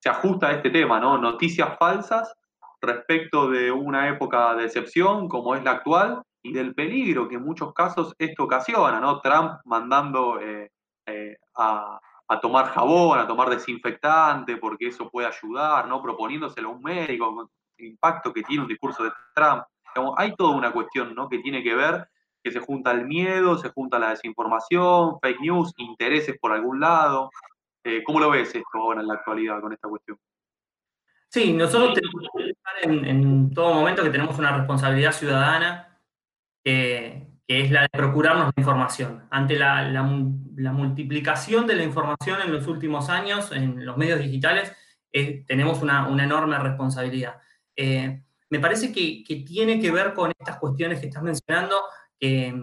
se 0.00 0.08
ajusta 0.08 0.48
a 0.48 0.52
este 0.52 0.70
tema, 0.70 1.00
¿no? 1.00 1.18
Noticias 1.18 1.76
falsas 1.78 2.34
respecto 2.80 3.50
de 3.50 3.70
una 3.72 4.08
época 4.08 4.54
de 4.54 4.66
excepción 4.66 5.28
como 5.28 5.54
es 5.54 5.64
la 5.64 5.72
actual 5.72 6.22
y 6.44 6.52
del 6.52 6.74
peligro 6.74 7.26
que 7.26 7.36
en 7.36 7.42
muchos 7.42 7.72
casos 7.72 8.14
esto 8.18 8.44
ocasiona, 8.44 9.00
¿no? 9.00 9.20
Trump 9.20 9.60
mandando 9.64 10.38
eh, 10.40 10.70
eh, 11.06 11.36
a, 11.56 11.98
tomar 12.42 12.66
jabón, 12.66 13.18
a 13.18 13.26
tomar 13.26 13.48
desinfectante, 13.48 14.58
porque 14.58 14.88
eso 14.88 15.08
puede 15.08 15.26
ayudar, 15.26 15.88
¿no? 15.88 16.02
Proponiéndoselo 16.02 16.68
a 16.68 16.72
un 16.72 16.82
médico, 16.82 17.50
el 17.78 17.86
impacto 17.86 18.32
que 18.32 18.42
tiene 18.42 18.62
un 18.62 18.68
discurso 18.68 19.04
de 19.04 19.12
Trump. 19.34 19.62
hay 20.18 20.34
toda 20.34 20.54
una 20.54 20.70
cuestión, 20.70 21.14
¿no? 21.14 21.30
Que 21.30 21.38
tiene 21.38 21.62
que 21.62 21.74
ver, 21.74 22.06
que 22.42 22.50
se 22.50 22.60
junta 22.60 22.90
el 22.90 23.06
miedo, 23.06 23.56
se 23.56 23.70
junta 23.70 23.98
la 23.98 24.10
desinformación, 24.10 25.18
fake 25.22 25.40
news, 25.40 25.72
intereses 25.78 26.36
por 26.38 26.52
algún 26.52 26.78
lado. 26.78 27.30
Eh, 27.82 28.02
¿Cómo 28.04 28.20
lo 28.20 28.30
ves 28.30 28.54
esto 28.54 28.78
ahora 28.78 29.00
en 29.00 29.06
la 29.06 29.14
actualidad 29.14 29.62
con 29.62 29.72
esta 29.72 29.88
cuestión? 29.88 30.18
Sí, 31.28 31.54
nosotros 31.54 31.94
tenemos 31.94 32.28
que 32.36 32.44
pensar 32.44 32.74
en, 32.82 33.04
en 33.06 33.54
todo 33.54 33.72
momento 33.72 34.02
que 34.02 34.10
tenemos 34.10 34.38
una 34.38 34.56
responsabilidad 34.58 35.12
ciudadana 35.12 35.93
que 36.64 37.28
es 37.46 37.70
la 37.70 37.82
de 37.82 37.88
procurarnos 37.90 38.46
la 38.46 38.60
información. 38.60 39.26
Ante 39.30 39.58
la, 39.58 40.02
multiplicación 40.02 41.66
de 41.66 41.76
la 41.76 41.84
información 41.84 42.40
en 42.40 42.52
los 42.52 42.66
últimos 42.66 43.10
años 43.10 43.52
en 43.52 43.84
los 43.84 43.96
medios 43.96 44.18
digitales, 44.18 44.72
tenemos 45.46 45.82
una, 45.82 46.08
enorme 46.22 46.58
responsabilidad. 46.58 47.36
Eh, 47.76 48.22
me 48.50 48.60
parece 48.60 48.92
que, 48.92 49.24
tiene 49.46 49.80
que 49.80 49.90
ver 49.90 50.14
con 50.14 50.32
estas 50.38 50.58
cuestiones 50.58 51.00
que 51.00 51.06
estás 51.06 51.22
mencionando, 51.22 51.76
que, 52.18 52.54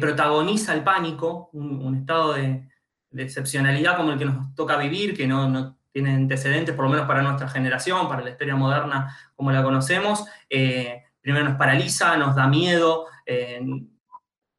protagoniza 0.00 0.74
el 0.74 0.84
pánico, 0.84 1.50
un, 1.52 1.96
estado 1.96 2.34
de, 2.34 2.68
excepcionalidad 3.16 3.96
como 3.96 4.12
el 4.12 4.18
que 4.18 4.26
nos 4.26 4.54
toca 4.54 4.76
vivir, 4.76 5.16
que 5.16 5.26
no, 5.26 5.76
tiene 5.92 6.14
antecedentes, 6.14 6.74
por 6.74 6.84
lo 6.84 6.90
menos 6.90 7.06
para 7.06 7.22
nuestra 7.22 7.48
generación, 7.48 8.08
para 8.08 8.22
la 8.22 8.30
historia 8.30 8.54
moderna 8.54 9.16
como 9.34 9.50
la 9.50 9.62
conocemos. 9.62 10.24
Eh, 10.48 11.02
primero 11.20 11.44
nos 11.44 11.58
paraliza, 11.58 12.16
nos 12.16 12.36
da 12.36 12.46
miedo, 12.46 13.06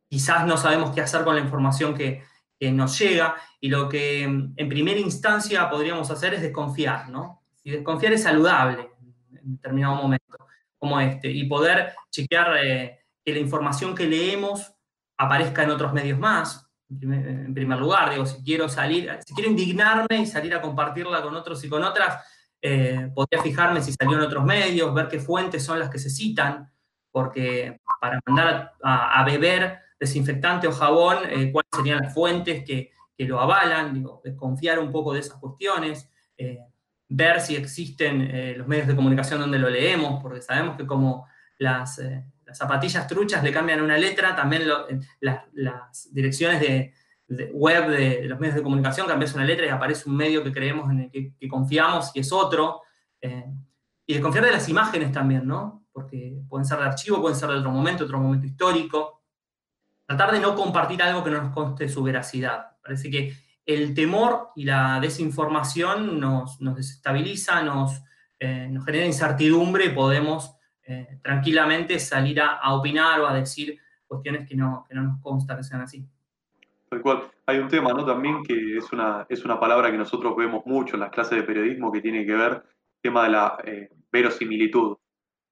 quizás 0.09 0.45
no 0.45 0.57
sabemos 0.57 0.91
qué 0.91 1.01
hacer 1.01 1.23
con 1.23 1.35
la 1.35 1.41
información 1.41 1.95
que, 1.95 2.23
nos 2.61 2.99
llega 2.99 3.37
y 3.61 3.69
lo 3.69 3.87
que 3.87 4.23
en 4.23 4.67
primera 4.67 4.99
instancia 4.99 5.69
podríamos 5.69 6.11
hacer 6.11 6.33
es 6.33 6.41
desconfiar, 6.41 7.07
¿no? 7.07 7.41
Y 7.63 7.71
desconfiar 7.71 8.11
es 8.11 8.23
saludable 8.23 8.89
en 9.31 9.55
determinado 9.55 9.95
momento 9.95 10.35
como 10.77 10.99
este 10.99 11.29
y 11.29 11.45
poder 11.45 11.93
chequear 12.09 12.57
eh, 12.65 12.99
que 13.23 13.33
la 13.33 13.39
información 13.39 13.95
que 13.95 14.07
leemos 14.07 14.73
aparezca 15.17 15.63
en 15.63 15.71
otros 15.71 15.93
medios 15.93 16.17
más, 16.17 16.69
en 16.89 17.53
primer, 17.53 17.77
lugar. 17.77 18.09
Digo, 18.09 18.25
si 18.25 18.41
quiero 18.43 18.67
salir, 18.69 19.09
si 19.25 19.33
quiero 19.33 19.49
indignarme 19.49 20.17
y 20.21 20.25
salir 20.25 20.55
a 20.55 20.61
compartirla 20.61 21.21
con 21.21 21.35
otros 21.35 21.63
y 21.63 21.69
con 21.69 21.83
otras, 21.83 22.25
eh, 22.61 23.11
podría 23.13 23.41
fijarme 23.41 23.81
si 23.81 23.93
salió 23.93 24.17
en 24.17 24.23
otros 24.23 24.43
medios, 24.43 24.93
ver 24.93 25.07
qué 25.07 25.19
fuentes 25.19 25.63
son 25.63 25.79
las 25.79 25.89
que 25.89 25.99
se 25.99 26.09
citan, 26.09 26.71
porque 27.11 27.79
para 27.99 28.19
mandar 28.25 28.73
a, 28.81 29.23
beber 29.25 29.79
desinfectante 29.99 30.67
o 30.67 30.71
jabón, 30.71 31.17
eh, 31.29 31.51
cuáles 31.51 31.69
serían 31.75 31.99
las 31.99 32.13
fuentes 32.13 32.63
que, 32.63 32.91
lo 33.17 33.37
avalan, 33.37 34.05
desconfiar 34.23 34.79
un 34.79 34.93
poco 34.93 35.13
de 35.13 35.19
esas 35.19 35.37
cuestiones, 35.39 36.09
eh, 36.37 36.59
ver 37.09 37.41
si 37.41 37.57
existen 37.57 38.57
los 38.57 38.65
medios 38.65 38.87
de 38.87 38.95
comunicación 38.95 39.41
donde 39.41 39.59
lo 39.59 39.69
leemos, 39.69 40.21
porque 40.21 40.41
sabemos 40.41 40.77
que 40.77 40.87
como 40.87 41.27
las 41.57 41.99
las 42.49 42.57
zapatillas 42.57 43.07
truchas 43.07 43.43
le 43.43 43.51
cambian 43.51 43.81
una 43.81 43.97
letra, 43.97 44.35
también 44.35 44.63
las, 45.19 46.09
direcciones 46.11 46.59
de, 46.59 46.93
web 47.53 47.89
de, 47.89 48.23
los 48.23 48.39
medios 48.39 48.55
de 48.55 48.63
comunicación 48.63 49.07
cambian 49.07 49.31
una 49.35 49.45
letra 49.45 49.67
y 49.67 49.69
aparece 49.69 50.09
un 50.09 50.17
medio 50.17 50.43
que 50.43 50.51
creemos 50.51 50.89
en 50.89 50.99
el 51.01 51.11
que, 51.11 51.47
confiamos 51.47 52.11
y 52.15 52.21
es 52.21 52.31
otro. 52.31 52.81
Eh, 53.21 53.45
y 54.07 54.13
desconfiar 54.13 54.45
de 54.45 54.51
las 54.51 54.67
imágenes 54.67 55.11
también, 55.11 55.45
¿no? 55.47 55.85
Porque 55.99 56.41
pueden 56.47 56.65
ser 56.65 56.79
de 56.79 56.85
archivo, 56.85 57.21
pueden 57.21 57.37
ser 57.37 57.49
de 57.49 57.57
otro 57.57 57.71
momento, 57.71 58.05
otro 58.05 58.19
momento 58.19 58.47
histórico. 58.47 59.23
Tratar 60.05 60.31
de 60.31 60.39
no 60.39 60.55
compartir 60.55 61.03
algo 61.03 61.23
que 61.23 61.29
no 61.29 61.41
nos 61.41 61.53
conste 61.53 61.89
su 61.89 62.01
veracidad. 62.03 62.77
Parece 62.81 63.11
que 63.11 63.33
el 63.65 63.93
temor 63.93 64.49
y 64.55 64.63
la 64.63 64.99
desinformación 64.99 66.19
nos, 66.19 66.57
desestabiliza, 66.59 67.61
nos, 67.61 68.01
eh, 68.39 68.67
nos 68.71 68.85
genera 68.85 69.05
incertidumbre 69.05 69.85
y 69.85 69.89
podemos 69.89 70.55
eh, 70.87 71.19
tranquilamente 71.21 71.99
salir 71.99 72.41
a, 72.41 72.73
opinar 72.73 73.19
o 73.19 73.27
a 73.27 73.33
decir 73.35 73.77
cuestiones 74.07 74.47
que 74.49 74.55
no, 74.55 74.85
que 74.89 74.95
no 74.95 75.03
nos 75.03 75.21
consta 75.21 75.55
que 75.55 75.63
sean 75.63 75.81
así. 75.81 76.03
Tal 76.89 77.01
cual. 77.01 77.29
Hay 77.45 77.57
un 77.57 77.67
tema, 77.67 77.93
¿no? 77.93 78.05
También 78.05 78.43
que 78.43 78.77
es 78.77 78.91
una, 78.91 79.25
es 79.27 79.43
una 79.43 79.59
palabra 79.59 79.91
que 79.91 79.97
nosotros 79.97 80.35
vemos 80.35 80.65
mucho 80.65 80.95
en 80.95 81.01
las 81.01 81.09
clases 81.09 81.37
de 81.37 81.43
periodismo 81.43 81.91
que 81.91 82.01
tiene 82.01 82.25
que 82.25 82.33
ver 82.33 82.53
el 82.53 83.01
tema 83.01 83.23
de 83.23 83.29
la 83.29 83.57
eh, 83.63 83.89
verosimilitud, 84.11 84.97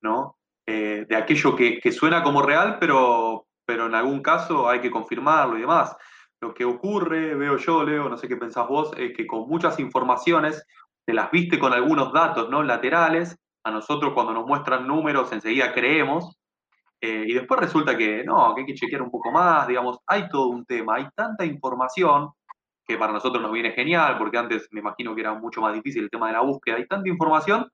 ¿no? 0.02 0.37
Eh, 0.70 1.06
de 1.08 1.16
aquello 1.16 1.56
que, 1.56 1.92
suena 1.94 2.22
como 2.22 2.42
real, 2.42 2.78
pero, 2.78 3.48
pero 3.66 3.86
en 3.86 3.96
algún 3.96 4.22
caso 4.22 4.70
hay 4.70 4.82
que 4.82 4.92
confirmarlo 4.92 5.58
y 5.58 5.62
demás. 5.62 5.96
Lo 6.42 6.54
que 6.54 6.66
ocurre, 6.66 7.36
veo 7.36 7.56
yo, 7.56 7.84
Leo, 7.84 8.10
no 8.10 8.18
sé 8.18 8.28
qué 8.28 8.36
pensás 8.36 8.68
vos, 8.68 8.92
es 8.98 9.16
que 9.16 9.26
con 9.26 9.48
muchas 9.48 9.80
informaciones 9.80 10.66
te 11.06 11.14
las 11.14 11.32
viste 11.32 11.58
con 11.58 11.72
algunos 11.72 12.12
datos 12.12 12.50
¿no? 12.50 12.64
laterales 12.64 13.38
a 13.64 13.72
nosotros 13.72 14.12
cuando 14.14 14.34
nos 14.34 14.46
muestran 14.46 14.86
números 14.86 15.32
enseguida 15.32 15.74
creemos, 15.74 16.38
eh, 17.00 17.24
y 17.28 17.34
después 17.34 17.62
resulta 17.62 17.96
que 17.98 18.26
no, 18.26 18.54
que 18.54 18.62
hay 18.62 18.68
que 18.68 18.74
chequear 18.74 19.02
un 19.02 19.12
poco 19.12 19.32
más, 19.32 19.68
digamos, 19.68 20.00
hay 20.06 20.28
todo 20.28 20.48
un 20.48 20.66
tema, 20.66 20.96
hay 20.96 21.08
tanta 21.16 21.46
información 21.46 22.32
que 22.86 22.98
para 22.98 23.14
nosotros 23.14 23.42
nos 23.42 23.52
viene 23.52 23.72
genial, 23.72 24.18
porque 24.18 24.38
antes 24.38 24.68
me 24.72 24.82
imagino 24.82 25.16
que 25.16 25.22
era 25.22 25.34
mucho 25.34 25.62
más 25.62 25.74
difícil 25.74 26.04
el 26.04 26.10
tema 26.10 26.28
de 26.28 26.34
la 26.34 26.42
búsqueda, 26.42 26.76
hay 26.76 26.88
tanta 26.88 27.08
información 27.08 27.70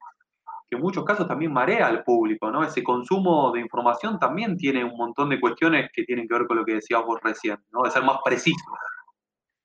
que 0.73 0.77
en 0.77 0.81
muchos 0.81 1.05
casos 1.05 1.27
también 1.27 1.53
marea 1.53 1.87
al 1.87 2.03
público, 2.03 2.51
¿no? 2.51 2.63
Ese 2.63 2.83
consumo 2.83 3.51
de 3.51 3.61
información 3.61 4.19
también 4.19 4.57
tiene 4.57 4.83
un 4.83 4.97
montón 4.97 5.29
de 5.29 5.39
cuestiones 5.39 5.89
que 5.93 6.03
tienen 6.03 6.27
que 6.27 6.33
ver 6.33 6.47
con 6.47 6.57
lo 6.57 6.65
que 6.65 6.75
decías 6.75 7.01
vos 7.05 7.19
recién, 7.23 7.57
¿no? 7.71 7.83
De 7.83 7.91
ser 7.91 8.03
más 8.03 8.17
preciso. 8.23 8.65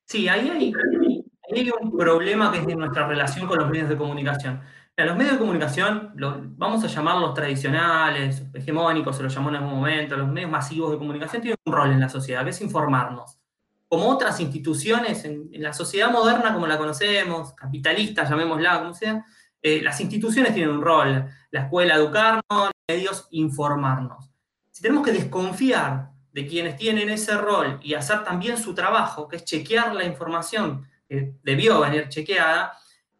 Sí, 0.04 0.28
ahí 0.28 0.48
hay, 0.48 1.70
un 1.80 1.96
problema 1.96 2.52
que 2.52 2.58
es 2.58 2.66
de 2.66 2.76
nuestra 2.76 3.06
relación 3.06 3.46
con 3.46 3.58
los 3.58 3.68
medios 3.70 3.88
de 3.88 3.96
comunicación 3.96 4.60
los 5.04 5.16
medios 5.16 5.34
de 5.34 5.38
comunicación, 5.38 6.12
vamos 6.56 6.82
a 6.82 6.88
llamarlos 6.88 7.34
tradicionales, 7.34 8.42
hegemónicos, 8.52 9.16
se 9.16 9.22
los 9.22 9.34
llamó 9.34 9.50
en 9.50 9.56
algún 9.56 9.74
momento, 9.74 10.16
los 10.16 10.28
medios 10.28 10.50
masivos 10.50 10.90
de 10.90 10.98
comunicación 10.98 11.40
tienen 11.40 11.58
un 11.64 11.72
rol 11.72 11.92
en 11.92 12.00
la 12.00 12.08
sociedad, 12.08 12.42
que 12.42 12.50
es 12.50 12.60
informarnos. 12.60 13.38
Como 13.86 14.08
otras 14.08 14.40
instituciones 14.40 15.24
en, 15.24 15.50
la 15.52 15.72
sociedad 15.72 16.10
moderna 16.10 16.52
como 16.52 16.66
la 16.66 16.76
conocemos, 16.76 17.54
capitalista, 17.54 18.28
llamémosla, 18.28 18.80
como 18.80 18.92
sea, 18.92 19.24
eh, 19.62 19.80
las 19.82 20.00
instituciones 20.00 20.54
tienen 20.54 20.74
un 20.74 20.82
rol, 20.82 21.26
la 21.50 21.60
escuela 21.62 21.94
educarnos, 21.94 22.42
los 22.48 22.70
medios 22.88 23.28
informarnos. 23.30 24.30
Si 24.70 24.82
tenemos 24.82 25.04
que 25.04 25.12
desconfiar 25.12 26.10
de 26.32 26.46
quienes 26.46 26.76
tienen 26.76 27.10
ese 27.10 27.36
rol 27.36 27.80
y 27.82 27.94
hacer 27.94 28.22
también 28.24 28.56
su 28.58 28.74
trabajo, 28.74 29.26
que 29.26 29.36
es 29.36 29.44
chequear 29.44 29.94
la 29.94 30.04
información 30.04 30.86
que 31.08 31.34
debió 31.42 31.80
venir 31.80 32.08
chequeada, 32.08 32.72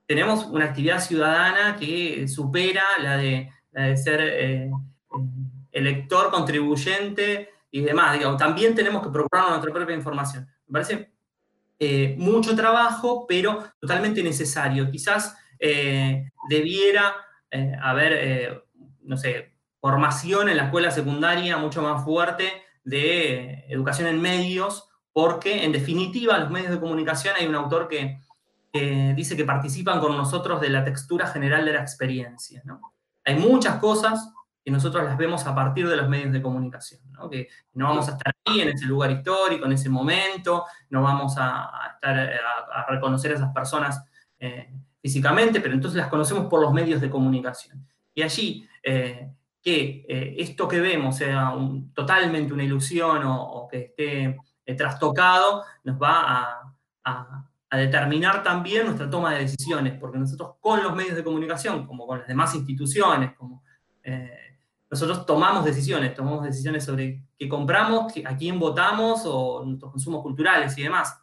tenemos 0.06 0.44
una 0.46 0.66
actividad 0.66 1.00
ciudadana 1.00 1.76
que 1.76 2.28
supera 2.28 2.82
la 3.00 3.16
de, 3.16 3.50
ser 3.96 4.20
eh, 4.22 4.70
elector, 5.72 6.30
contribuyente 6.30 7.50
y 7.70 7.82
demás. 7.82 8.18
también 8.38 8.74
tenemos 8.74 9.02
que 9.02 9.10
procurarnos 9.10 9.52
nuestra 9.52 9.72
propia 9.72 9.94
información. 9.94 10.48
Me 10.66 10.72
parece 10.72 11.12
eh, 11.78 12.16
mucho 12.18 12.56
trabajo, 12.56 13.26
pero 13.26 13.64
totalmente 13.78 14.22
necesario. 14.22 14.90
Quizás 14.90 15.36
eh, 15.58 16.30
debiera 16.48 17.14
haber, 17.82 18.64
no 19.02 19.16
sé, 19.16 19.54
formación 19.80 20.50
en 20.50 20.58
la 20.58 20.64
escuela 20.64 20.90
secundaria 20.90 21.56
mucho 21.56 21.80
más 21.80 22.04
fuerte 22.04 22.52
de 22.84 23.64
educación 23.68 24.08
en 24.08 24.20
medios, 24.20 24.90
porque 25.14 25.64
en 25.64 25.72
definitiva 25.72 26.38
los 26.38 26.50
medios 26.50 26.70
de 26.70 26.80
comunicación 26.80 27.34
hay 27.38 27.46
un 27.46 27.54
autor 27.54 27.88
que 27.88 28.20
dice 28.72 29.36
que 29.36 29.44
participan 29.44 30.00
con 30.00 30.16
nosotros 30.16 30.60
de 30.60 30.70
la 30.70 30.84
textura 30.84 31.26
general 31.26 31.64
de 31.64 31.72
la 31.72 31.80
experiencia. 31.80 32.62
¿no? 32.64 32.94
Hay 33.24 33.34
muchas 33.36 33.76
cosas 33.76 34.32
que 34.64 34.70
nosotros 34.70 35.04
las 35.04 35.16
vemos 35.16 35.46
a 35.46 35.54
partir 35.54 35.88
de 35.88 35.96
los 35.96 36.08
medios 36.08 36.32
de 36.32 36.42
comunicación, 36.42 37.00
¿no? 37.12 37.28
que 37.30 37.48
no 37.74 37.88
vamos 37.88 38.08
a 38.08 38.12
estar 38.12 38.32
ahí 38.44 38.60
en 38.60 38.68
ese 38.68 38.86
lugar 38.86 39.10
histórico, 39.10 39.66
en 39.66 39.72
ese 39.72 39.88
momento, 39.88 40.64
no 40.90 41.02
vamos 41.02 41.34
a, 41.38 41.92
estar, 41.94 42.18
a, 42.18 42.86
reconocer 42.88 43.32
a 43.32 43.34
esas 43.36 43.52
personas 43.52 44.04
eh, 44.38 44.72
físicamente, 45.00 45.60
pero 45.60 45.74
entonces 45.74 45.98
las 45.98 46.08
conocemos 46.08 46.46
por 46.46 46.60
los 46.60 46.72
medios 46.72 47.00
de 47.00 47.10
comunicación. 47.10 47.86
Y 48.14 48.22
allí, 48.22 48.68
eh, 48.82 49.30
que 49.62 50.04
eh, 50.08 50.36
esto 50.38 50.66
que 50.66 50.80
vemos 50.80 51.16
sea 51.16 51.52
totalmente 51.94 52.52
una 52.52 52.64
ilusión 52.64 53.22
o, 53.24 53.68
que 53.70 53.92
esté 53.96 54.36
trastocado, 54.76 55.64
nos 55.84 56.00
va 56.00 56.72
a, 57.04 57.48
a 57.70 57.76
determinar 57.76 58.42
también 58.42 58.86
nuestra 58.86 59.10
toma 59.10 59.34
de 59.34 59.40
decisiones, 59.40 59.98
porque 59.98 60.18
nosotros 60.18 60.54
con 60.60 60.82
los 60.82 60.94
medios 60.94 61.16
de 61.16 61.24
comunicación, 61.24 61.86
como 61.86 62.06
con 62.06 62.18
las 62.18 62.28
demás 62.28 62.54
instituciones, 62.54 63.34
como, 63.36 63.62
eh, 64.02 64.56
nosotros 64.90 65.26
tomamos 65.26 65.64
decisiones, 65.66 66.14
tomamos 66.14 66.44
decisiones 66.44 66.84
sobre 66.84 67.22
qué 67.38 67.46
compramos, 67.46 68.14
a 68.24 68.36
quién 68.36 68.58
votamos 68.58 69.22
o 69.26 69.62
nuestros 69.66 69.92
consumos 69.92 70.22
culturales 70.22 70.76
y 70.78 70.82
demás. 70.84 71.20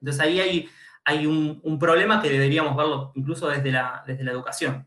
Entonces 0.00 0.20
ahí 0.20 0.40
hay, 0.40 0.68
hay 1.06 1.24
un, 1.24 1.78
problema 1.78 2.20
que 2.20 2.28
deberíamos 2.28 2.76
verlo 2.76 3.12
incluso 3.14 3.48
desde 3.48 3.70
la, 3.70 4.02
desde 4.04 4.24
la 4.24 4.32
educación. 4.32 4.84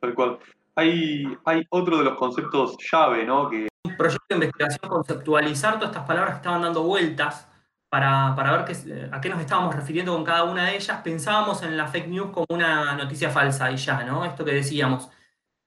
Tal 0.00 0.14
cual. 0.14 0.38
Hay, 0.76 1.24
hay 1.44 1.66
otro 1.70 1.98
de 1.98 2.04
los 2.04 2.16
conceptos 2.16 2.76
llave, 2.90 3.24
¿no? 3.24 3.50
Que... 3.50 3.68
Un 3.84 3.96
proyecto 3.96 4.24
de 4.28 4.34
investigación, 4.36 4.88
conceptualizar 4.88 5.74
todas 5.74 5.90
estas 5.90 6.06
palabras 6.06 6.34
que 6.34 6.36
estaban 6.36 6.62
dando 6.62 6.84
vueltas 6.84 7.48
para, 7.88 8.34
ver 8.34 8.64
qué, 8.64 9.08
a 9.10 9.20
qué 9.20 9.28
nos 9.28 9.40
estábamos 9.40 9.74
refiriendo 9.74 10.14
con 10.14 10.24
cada 10.24 10.44
una 10.44 10.66
de 10.66 10.76
ellas, 10.76 11.00
pensábamos 11.02 11.62
en 11.62 11.76
la 11.76 11.88
fake 11.88 12.08
news 12.08 12.30
como 12.30 12.46
una 12.50 12.94
noticia 12.94 13.30
falsa 13.30 13.70
y 13.72 13.76
ya, 13.76 14.04
¿no? 14.04 14.24
Esto 14.24 14.44
que 14.44 14.52
decíamos. 14.52 15.08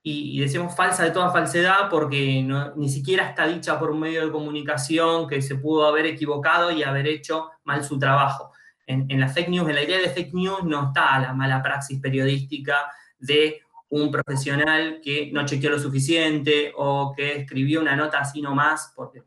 Y, 0.02 0.40
decimos 0.40 0.74
falsa 0.74 1.04
de 1.04 1.10
toda 1.10 1.30
falsedad 1.30 1.90
porque 1.90 2.42
ni 2.76 2.88
siquiera 2.88 3.28
está 3.28 3.46
dicha 3.46 3.78
por 3.78 3.90
un 3.90 4.00
medio 4.00 4.24
de 4.24 4.32
comunicación 4.32 5.28
que 5.28 5.42
se 5.42 5.56
pudo 5.56 5.86
haber 5.86 6.06
equivocado 6.06 6.70
y 6.70 6.82
haber 6.82 7.06
hecho 7.06 7.50
mal 7.64 7.84
su 7.84 7.98
trabajo. 7.98 8.52
En, 8.88 9.06
en 9.08 9.20
la 9.20 9.28
fake 9.28 9.48
news, 9.50 9.68
en 9.68 9.74
la 9.76 9.82
idea 9.82 9.98
de 9.98 10.08
fake 10.08 10.34
news 10.34 10.64
no 10.64 10.88
está 10.88 11.18
la 11.20 11.32
mala 11.32 11.62
praxis 11.62 12.00
periodística 12.00 12.90
de 13.18 13.60
un 13.90 14.10
profesional 14.10 15.00
que 15.02 15.30
no 15.32 15.46
chequeó 15.46 15.70
lo 15.70 15.78
suficiente 15.78 16.72
o 16.76 17.14
que 17.16 17.36
escribió 17.36 17.80
una 17.80 17.96
nota 17.96 18.18
así 18.18 18.42
nomás 18.42 18.92
porque 18.96 19.22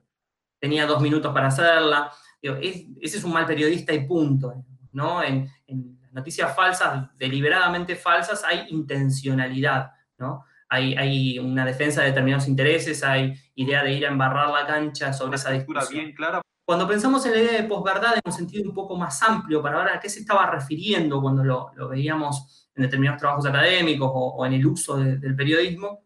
tenía 0.59 0.85
dos 0.85 1.01
minutos 1.01 1.33
para 1.33 1.47
hacerla 1.47 2.11
ese 2.41 3.17
es 3.17 3.23
un 3.23 3.33
mal 3.33 3.45
periodista 3.45 3.93
y 3.93 4.05
punto, 4.05 4.65
¿no? 4.91 5.23
En, 5.23 5.49
las 6.01 6.13
noticias 6.13 6.53
falsas, 6.53 7.07
deliberadamente 7.17 7.95
falsas, 7.95 8.43
hay 8.43 8.65
intencionalidad, 8.69 9.91
¿no? 10.17 10.43
Hay, 10.67 10.93
hay, 10.95 11.39
una 11.39 11.65
defensa 11.65 12.01
de 12.01 12.07
determinados 12.07 12.47
intereses, 12.47 13.01
hay 13.03 13.33
idea 13.55 13.83
de 13.83 13.93
ir 13.93 14.05
a 14.05 14.09
embarrar 14.09 14.49
la 14.49 14.65
cancha 14.65 15.13
sobre 15.13 15.37
esa 15.37 15.51
discusión. 15.51 16.03
bien 16.03 16.13
clara. 16.13 16.41
Cuando 16.71 16.87
pensamos 16.87 17.25
en 17.25 17.33
la 17.33 17.37
idea 17.39 17.61
de 17.61 17.67
posverdad 17.67 18.13
en 18.13 18.21
un 18.23 18.31
sentido 18.31 18.69
un 18.69 18.73
poco 18.73 18.95
más 18.95 19.21
amplio, 19.23 19.61
para 19.61 19.83
ver 19.83 19.89
a 19.89 19.99
qué 19.99 20.07
se 20.07 20.21
estaba 20.21 20.49
refiriendo 20.49 21.21
cuando 21.21 21.43
lo, 21.43 21.89
veíamos 21.89 22.69
en 22.73 22.83
determinados 22.83 23.19
trabajos 23.19 23.45
académicos 23.45 24.09
o, 24.13 24.45
en 24.45 24.53
el 24.53 24.65
uso 24.65 24.95
del 24.95 25.35
periodismo, 25.35 26.05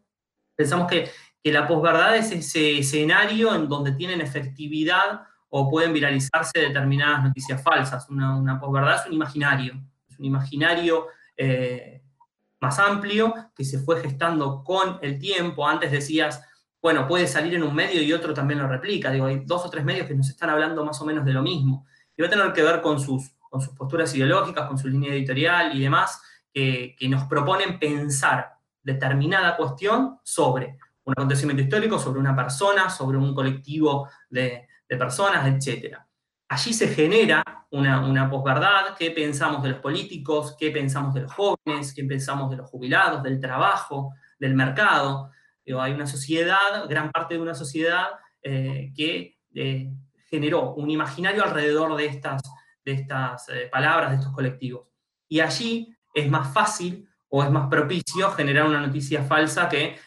pensamos 0.56 0.88
que, 0.88 1.12
la 1.44 1.68
posverdad 1.68 2.16
es 2.16 2.32
ese 2.32 2.80
escenario 2.80 3.54
en 3.54 3.70
donde 3.70 3.92
tienen 3.92 4.22
efectividad 4.22 5.22
o 5.50 5.70
pueden 5.70 5.94
viralizarse 5.94 6.60
determinadas 6.60 7.26
noticias 7.26 7.62
falsas. 7.62 8.10
Una, 8.10 8.36
una 8.36 8.60
posverdad 8.60 9.02
es 9.02 9.06
un 9.06 9.14
imaginario, 9.14 9.76
es 10.10 10.18
un 10.18 10.26
imaginario 10.26 11.06
eh, 11.38 12.02
más 12.60 12.80
amplio 12.80 13.36
que 13.56 13.64
se 13.64 13.78
fue 13.78 14.02
gestando 14.02 14.64
con 14.64 14.98
el 15.04 15.20
tiempo. 15.20 15.68
Antes 15.68 15.92
decías, 15.92 16.42
bueno, 16.86 17.08
puede 17.08 17.26
salir 17.26 17.56
en 17.56 17.64
un 17.64 17.74
medio 17.74 18.00
y 18.00 18.14
otro 18.14 18.32
también 18.32 18.60
lo 18.60 18.68
replica. 18.68 19.10
Digo, 19.10 19.26
hay 19.26 19.42
dos 19.44 19.66
o 19.66 19.72
tres 19.72 19.84
medios 19.84 20.06
que 20.06 20.14
nos 20.14 20.30
están 20.30 20.52
hablando 20.52 20.86
más 20.86 21.02
o 21.02 21.06
menos 21.06 21.26
de 21.26 21.34
lo 21.34 21.42
mismo. 21.42 21.88
y 22.16 22.22
va 22.22 22.28
a 22.28 22.30
tener 22.30 22.54
que 22.54 22.62
ver 22.62 22.80
con 22.80 23.00
sus, 23.00 23.32
con 23.50 23.60
sus 23.60 23.74
posturas 23.74 24.14
ideológicas, 24.14 24.68
con 24.68 24.78
su 24.78 24.88
línea 24.88 25.12
editorial 25.12 25.76
y 25.76 25.82
demás, 25.82 26.22
que, 26.54 26.96
nos 27.10 27.24
proponen 27.24 27.80
pensar 27.80 28.60
determinada 28.84 29.58
cuestión 29.58 30.20
sobre 30.24 30.78
un 31.06 31.14
acontecimiento 31.14 31.64
histórico, 31.64 31.98
sobre 31.98 32.20
una 32.20 32.36
persona, 32.36 32.88
sobre 32.92 33.18
un 33.18 33.34
colectivo 33.34 34.08
de, 34.30 34.68
de 34.88 34.96
personas, 34.96 35.48
etc. 35.48 35.98
Allí 36.50 36.72
se 36.72 36.90
genera 36.90 37.66
una, 37.72 38.06
una 38.06 38.30
posverdad, 38.30 38.96
qué 38.96 39.10
pensamos 39.10 39.64
de 39.64 39.70
los 39.70 39.80
políticos, 39.80 40.56
qué 40.56 40.70
pensamos 40.70 41.16
de 41.16 41.22
los 41.22 41.34
jóvenes, 41.34 41.96
qué 41.96 42.04
pensamos 42.04 42.52
de 42.52 42.58
los 42.58 42.70
jubilados, 42.70 43.24
del 43.24 43.40
trabajo, 43.42 44.14
del 44.38 44.54
mercado. 44.54 45.32
Hay 45.74 45.94
una 45.94 46.08
sociedad, 46.08 46.88
gran 46.88 47.12
parte 47.12 47.36
de 47.36 47.42
una 47.42 47.56
sociedad 47.56 48.08
eh, 48.48 48.94
que 48.96 49.40
eh, 49.56 49.92
generó 50.30 50.76
un 50.76 50.92
imaginario 50.92 51.44
alrededor 51.44 51.96
de 51.98 52.06
estas, 52.06 52.44
de 52.86 52.92
estas 52.92 53.50
eh, 53.50 53.70
palabras, 53.72 54.12
de 54.12 54.18
estos 54.18 54.32
colectivos. 54.34 54.88
Y 55.28 55.40
allí 55.40 55.92
es 56.14 56.30
más 56.30 56.54
fácil 56.54 57.10
o 57.28 57.44
es 57.44 57.50
más 57.50 57.68
propicio 57.70 58.30
generar 58.34 58.68
una 58.68 58.82
noticia 58.86 59.24
falsa 59.24 59.68
que 59.68 59.98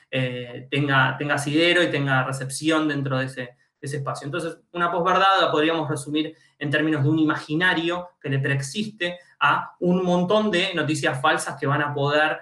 tenga, 0.70 1.16
tenga 1.18 1.36
y 1.46 1.90
tenga 1.90 2.24
recepción 2.24 2.86
dentro 2.86 3.18
de 3.18 3.24
ese, 3.26 3.56
ese 3.80 3.96
espacio. 3.96 4.24
Entonces, 4.24 4.56
una 4.72 4.92
posverdad 4.92 5.40
la 5.40 5.50
podríamos 5.50 5.90
resumir 5.90 6.36
en 6.60 6.70
términos 6.70 7.02
de 7.02 7.08
un 7.08 7.18
imaginario 7.18 8.10
que 8.20 8.28
le 8.30 8.38
preexiste 8.38 9.18
a 9.40 9.74
un 9.80 10.04
montón 10.04 10.52
de 10.52 10.72
noticias 10.74 11.20
falsas 11.20 11.56
que 11.58 11.66
van 11.66 11.82
a 11.82 11.92
poder 11.92 12.38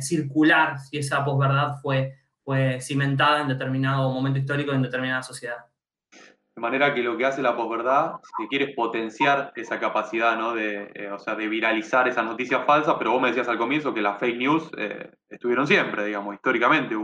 circular 0.00 0.78
si 0.78 0.98
esa 0.98 1.24
posverdad 1.24 1.76
fue, 1.80 2.19
fue 2.50 2.80
cimentada 2.80 3.42
en 3.42 3.46
determinado 3.46 4.10
momento 4.10 4.40
histórico, 4.40 4.72
en 4.72 4.82
determinada 4.82 5.22
sociedad. 5.22 5.66
De 6.10 6.60
manera 6.60 6.92
que 6.92 7.00
lo 7.00 7.16
que 7.16 7.24
hace 7.24 7.42
la 7.42 7.54
posverdad, 7.54 8.14
si 8.36 8.48
quiere, 8.48 8.70
es 8.70 8.74
potenciar 8.74 9.52
esa 9.54 9.78
capacidad, 9.78 10.36
¿no? 10.36 10.52
De, 10.52 10.90
eh, 10.96 11.12
o 11.12 11.18
sea, 11.20 11.36
de 11.36 11.46
viralizar 11.46 12.08
esas 12.08 12.24
noticias 12.24 12.66
falsas, 12.66 12.96
pero 12.98 13.12
vos 13.12 13.22
me 13.22 13.28
decías 13.28 13.46
al 13.46 13.56
comienzo 13.56 13.94
que 13.94 14.02
las 14.02 14.18
fake 14.18 14.36
news 14.36 14.68
eh, 14.76 15.12
estuvieron 15.28 15.64
siempre, 15.68 16.04
digamos, 16.04 16.34
históricamente. 16.34 16.96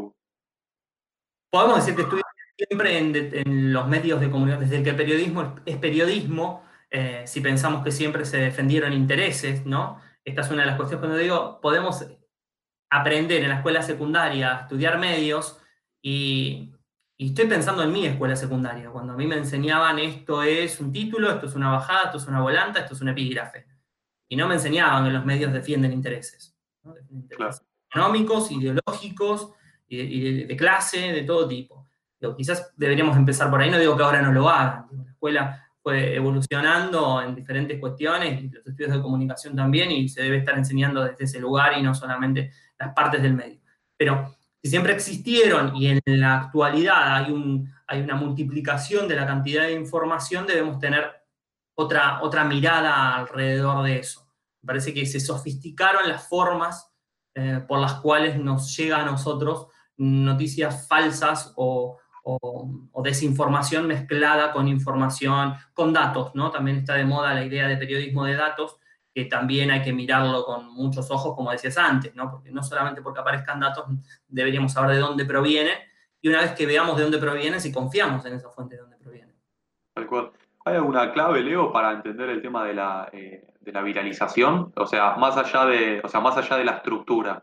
Podemos 1.48 1.76
decir 1.76 1.94
que 1.94 2.02
estuvieron 2.02 2.32
siempre 2.58 2.98
en, 2.98 3.72
los 3.72 3.86
medios 3.86 4.20
de 4.20 4.28
comunicación, 4.28 4.68
desde 4.68 4.82
que 4.82 4.90
el 4.90 4.96
periodismo 4.96 5.54
es 5.64 5.76
periodismo, 5.76 6.64
eh, 6.90 7.22
si 7.24 7.40
pensamos 7.40 7.84
que 7.84 7.92
siempre 7.92 8.24
se 8.24 8.38
defendieron 8.38 8.92
intereses, 8.92 9.64
¿no? 9.64 10.00
Esta 10.24 10.40
es 10.40 10.50
una 10.50 10.62
de 10.62 10.66
las 10.66 10.76
cuestiones 10.76 11.06
cuando 11.06 11.18
digo, 11.18 11.60
podemos 11.60 12.04
aprender 12.90 13.42
en 13.42 13.50
la 13.50 13.56
escuela 13.56 13.82
secundaria 13.82 14.60
estudiar 14.62 14.98
medios 14.98 15.58
y, 16.02 16.72
estoy 17.18 17.46
pensando 17.46 17.82
en 17.82 17.92
mi 17.92 18.04
escuela 18.04 18.36
secundaria, 18.36 18.90
cuando 18.90 19.14
a 19.14 19.16
mí 19.16 19.26
me 19.26 19.36
enseñaban 19.36 19.98
esto 19.98 20.42
es 20.42 20.78
un 20.80 20.92
título, 20.92 21.30
esto 21.30 21.46
es 21.46 21.54
una 21.54 21.70
bajada, 21.70 22.04
esto 22.04 22.18
es 22.18 22.26
una 22.26 22.42
volanta, 22.42 22.80
esto 22.80 22.94
es 22.94 23.00
un 23.00 23.08
epígrafe. 23.08 23.66
Y 24.28 24.36
no 24.36 24.46
me 24.46 24.54
enseñaban 24.54 25.04
que 25.04 25.10
los 25.10 25.24
medios 25.24 25.52
defienden 25.52 25.92
intereses, 25.92 26.54
económicos, 27.90 28.50
ideológicos, 28.52 29.52
y 29.88 30.44
de 30.44 30.56
clase, 30.56 31.12
de 31.12 31.22
todo 31.22 31.48
tipo 31.48 31.86
quizás 32.36 32.72
deberíamos 32.76 33.16
empezar 33.16 33.50
por 33.50 33.60
ahí, 33.60 33.70
no 33.70 33.78
digo 33.78 33.96
que 33.96 34.02
ahora 34.02 34.22
no 34.22 34.32
lo 34.32 34.48
hagan. 34.48 34.86
La 34.92 35.10
escuela 35.10 35.68
fue 35.82 36.14
evolucionando 36.16 37.22
en 37.22 37.34
diferentes 37.34 37.78
cuestiones 37.78 38.42
y 38.42 38.48
los 38.48 38.66
estudios 38.66 38.92
de 38.92 39.02
comunicación 39.02 39.54
también 39.54 39.90
y 39.92 40.08
se 40.08 40.22
debe 40.22 40.38
estar 40.38 40.56
enseñando 40.56 41.04
desde 41.04 41.24
ese 41.24 41.40
lugar 41.40 41.78
y 41.78 41.82
no 41.82 41.94
solamente 41.94 42.50
las 42.78 42.92
partes 42.94 43.22
del 43.22 43.34
medio. 43.34 43.60
Pero 43.96 44.36
si 44.62 44.70
siempre 44.70 44.92
existieron 44.92 45.76
y 45.76 45.88
en 45.88 46.00
la 46.06 46.40
actualidad 46.40 47.16
hay, 47.16 47.32
un, 47.32 47.72
hay 47.86 48.00
una 48.00 48.16
multiplicación 48.16 49.08
de 49.08 49.16
la 49.16 49.26
cantidad 49.26 49.62
de 49.64 49.72
información, 49.72 50.46
debemos 50.46 50.78
tener 50.78 51.10
otra, 51.74 52.20
otra 52.22 52.44
mirada 52.44 53.16
alrededor 53.16 53.84
de 53.84 53.98
eso. 53.98 54.28
Me 54.62 54.68
parece 54.68 54.92
que 54.92 55.06
se 55.06 55.20
sofisticaron 55.20 56.08
las 56.08 56.28
formas 56.28 56.92
eh, 57.34 57.62
por 57.66 57.78
las 57.78 57.94
cuales 57.94 58.38
nos 58.38 58.76
llega 58.76 59.02
a 59.02 59.04
nosotros 59.04 59.68
noticias 59.98 60.88
falsas 60.88 61.52
o, 61.56 61.98
o, 62.26 63.02
desinformación 63.02 63.86
mezclada 63.86 64.52
con 64.52 64.66
información, 64.66 65.54
con 65.72 65.92
datos, 65.92 66.34
¿no? 66.34 66.50
También 66.50 66.78
está 66.78 66.94
de 66.94 67.04
moda 67.04 67.34
la 67.34 67.44
idea 67.44 67.68
de 67.68 67.76
periodismo 67.76 68.24
de 68.24 68.34
datos, 68.34 68.78
que 69.16 69.24
también 69.24 69.70
hay 69.70 69.80
que 69.80 69.94
mirarlo 69.94 70.44
con 70.44 70.74
muchos 70.74 71.10
ojos, 71.10 71.34
como 71.34 71.50
decías 71.50 71.78
antes, 71.78 72.14
¿no? 72.14 72.30
Porque 72.30 72.50
no 72.50 72.62
solamente 72.62 73.00
porque 73.00 73.20
aparezcan 73.20 73.58
datos 73.58 73.86
deberíamos 74.28 74.74
saber 74.74 74.90
de 74.90 74.98
dónde 74.98 75.24
provienen, 75.24 75.78
y 76.20 76.28
una 76.28 76.42
vez 76.42 76.52
que 76.52 76.66
veamos 76.66 76.98
de 76.98 77.04
dónde 77.04 77.16
provienen, 77.16 77.58
si 77.58 77.72
confiamos 77.72 78.26
en 78.26 78.34
esa 78.34 78.50
fuente 78.50 78.74
de 78.74 78.82
dónde 78.82 78.98
provienen. 78.98 79.34
Tal 79.94 80.06
cual. 80.06 80.32
¿Hay 80.66 80.74
alguna 80.74 81.14
clave, 81.14 81.40
Leo, 81.40 81.72
para 81.72 81.92
entender 81.92 82.28
el 82.28 82.42
tema 82.42 82.62
de 82.66 82.74
la, 82.74 83.08
eh, 83.10 83.54
de 83.58 83.72
la 83.72 83.80
viralización? 83.80 84.74
O 84.76 84.86
sea, 84.86 85.16
más 85.16 85.34
allá 85.38 85.64
de, 85.64 86.02
o 86.04 86.08
sea, 86.08 86.20
más 86.20 86.36
allá 86.36 86.58
de 86.58 86.64
la 86.66 86.72
estructura, 86.72 87.42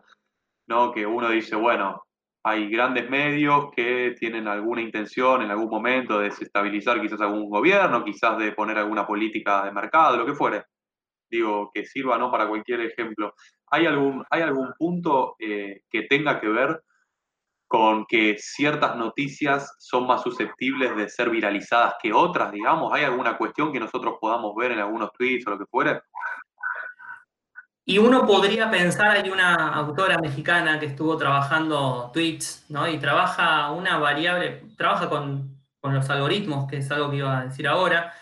¿no? 0.67 0.91
Que 0.91 1.07
uno 1.07 1.27
dice, 1.29 1.55
bueno, 1.55 2.05
hay 2.43 2.69
grandes 2.69 3.09
medios 3.09 3.71
que 3.75 4.13
tienen 4.19 4.47
alguna 4.47 4.83
intención 4.83 5.41
en 5.41 5.49
algún 5.49 5.71
momento 5.71 6.19
de 6.19 6.25
desestabilizar 6.25 7.01
quizás 7.01 7.19
algún 7.19 7.49
gobierno, 7.49 8.03
quizás 8.03 8.37
de 8.37 8.51
poner 8.51 8.77
alguna 8.77 9.07
política 9.07 9.65
de 9.65 9.71
mercado, 9.71 10.17
lo 10.17 10.25
que 10.27 10.35
fuere. 10.35 10.65
Digo, 11.33 11.71
que 11.73 11.85
sirva 11.85 12.17
¿no? 12.17 12.31
para 12.31 12.47
cualquier 12.47 12.81
ejemplo. 12.81 13.33
¿Hay 13.71 13.87
algún, 13.87 14.23
hay 14.29 14.43
algún 14.43 14.71
punto 14.77 15.35
eh, 15.39 15.81
que 15.89 16.03
tenga 16.03 16.39
que 16.39 16.47
ver 16.47 16.83
con 17.67 18.05
que 18.05 18.37
ciertas 18.37 18.95
noticias 18.95 19.75
son 19.79 20.05
más 20.05 20.21
susceptibles 20.21 20.95
de 20.95 21.09
ser 21.09 21.31
viralizadas 21.31 21.95
que 21.99 22.13
otras, 22.13 22.51
digamos? 22.51 22.93
¿Hay 22.93 23.03
alguna 23.03 23.35
cuestión 23.35 23.73
que 23.73 23.79
nosotros 23.79 24.17
podamos 24.21 24.53
ver 24.55 24.73
en 24.73 24.79
algunos 24.79 25.11
tweets 25.13 25.47
o 25.47 25.49
lo 25.49 25.57
que 25.57 25.65
fuere? 25.65 26.01
Y 27.83 27.97
uno 27.97 28.27
podría 28.27 28.69
pensar, 28.69 29.11
hay 29.17 29.29
una 29.29 29.55
autora 29.73 30.19
mexicana 30.19 30.79
que 30.79 30.85
estuvo 30.85 31.17
trabajando 31.17 32.11
tweets, 32.13 32.65
¿no? 32.69 32.87
Y 32.87 32.99
trabaja 32.99 33.71
una 33.71 33.97
variable, 33.97 34.67
trabaja 34.77 35.09
con, 35.09 35.59
los 35.81 36.09
algoritmos, 36.09 36.69
que 36.69 36.77
es 36.77 36.91
algo 36.91 37.09
que 37.09 37.17
iba 37.17 37.39
a 37.39 37.45
decir 37.45 37.67
ahora, 37.67 38.13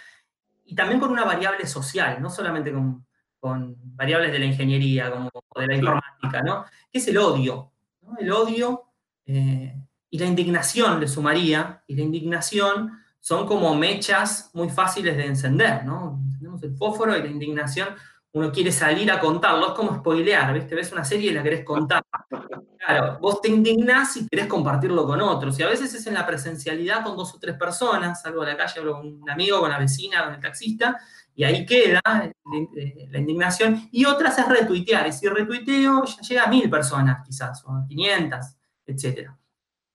y 0.72 0.76
también 0.76 1.02
con 1.02 1.12
una 1.12 1.26
variable 1.26 1.68
social, 1.68 2.22
no 2.22 2.30
solamente 2.30 2.72
con, 2.72 3.06
variables 3.42 4.32
de 4.32 4.40
la 4.40 4.46
ingeniería, 4.46 5.12
como 5.12 5.30
de 5.60 5.68
la 5.68 5.76
informática, 5.76 6.42
¿no? 6.44 6.64
Que 6.90 7.00
es 7.00 7.08
el 7.10 7.18
odio, 7.18 7.74
El 8.18 8.32
odio 8.32 8.86
eh, 9.26 9.76
y 10.10 10.18
la 10.18 10.26
indignación 10.26 11.02
le 11.02 11.10
sumaría, 11.10 11.84
y 11.88 11.96
la 11.96 12.04
indignación 12.04 12.92
son 13.20 13.46
como 13.46 13.76
mechas 13.76 14.50
muy 14.54 14.70
fáciles 14.70 15.18
de 15.18 15.26
encender, 15.26 15.84
¿no? 15.84 16.22
Encendemos 16.24 16.64
el 16.64 16.74
fósforo 16.78 17.18
y 17.18 17.22
la 17.22 17.28
indignación 17.28 17.90
uno 18.32 18.50
quiere 18.50 18.72
salir 18.72 19.12
a 19.12 19.20
contarlo, 19.20 19.68
es 19.68 19.74
como 19.74 19.98
spoilear, 19.98 20.54
¿viste? 20.54 20.74
Ves 20.74 20.94
una 20.94 21.04
serie 21.04 21.32
y 21.32 21.34
la 21.34 21.44
querés 21.44 21.66
contar. 21.66 22.02
Claro, 22.84 23.20
vos 23.22 23.40
te 23.42 23.50
indignás 23.50 24.18
y 24.18 24.28
querés 24.28 24.48
compartirlo 24.48 25.06
con 25.06 25.22
otros. 25.22 25.60
Y 25.60 25.64
a 25.64 25.68
veces 25.68 25.94
es 25.94 26.08
en 26.08 26.16
la 26.16 26.26
presencialidad 26.26 27.04
con 27.04 27.16
dos 27.16 27.36
o 27.36 27.40
tres 27.40 27.56
personas, 27.56 28.24
salgo 28.24 28.42
a 28.42 28.48
la 28.48 28.58
calle, 28.58 28.80
hablo 28.80 28.94
con 28.94 29.22
un 29.22 29.30
amigo, 29.30 29.60
con 29.60 29.70
la 29.70 29.78
vecina, 29.78 30.24
con 30.24 30.34
el 30.34 30.40
taxista, 30.40 31.00
y 31.36 31.44
ahí 31.44 31.64
queda 31.64 32.02
eh, 32.06 33.08
la 33.12 33.20
indignación. 33.20 33.88
Y 33.92 34.06
otras 34.06 34.40
es 34.40 34.48
retuitear. 34.48 35.08
Y 35.08 35.12
si 35.12 35.28
retuiteo, 35.28 36.04
ya 36.06 36.22
llega 36.22 36.44
a 36.46 36.48
mil 36.48 36.68
personas 36.72 37.24
quizás, 37.24 37.64
o 37.66 37.72
a 37.72 37.86
500, 37.88 38.40
etcétera. 38.88 39.38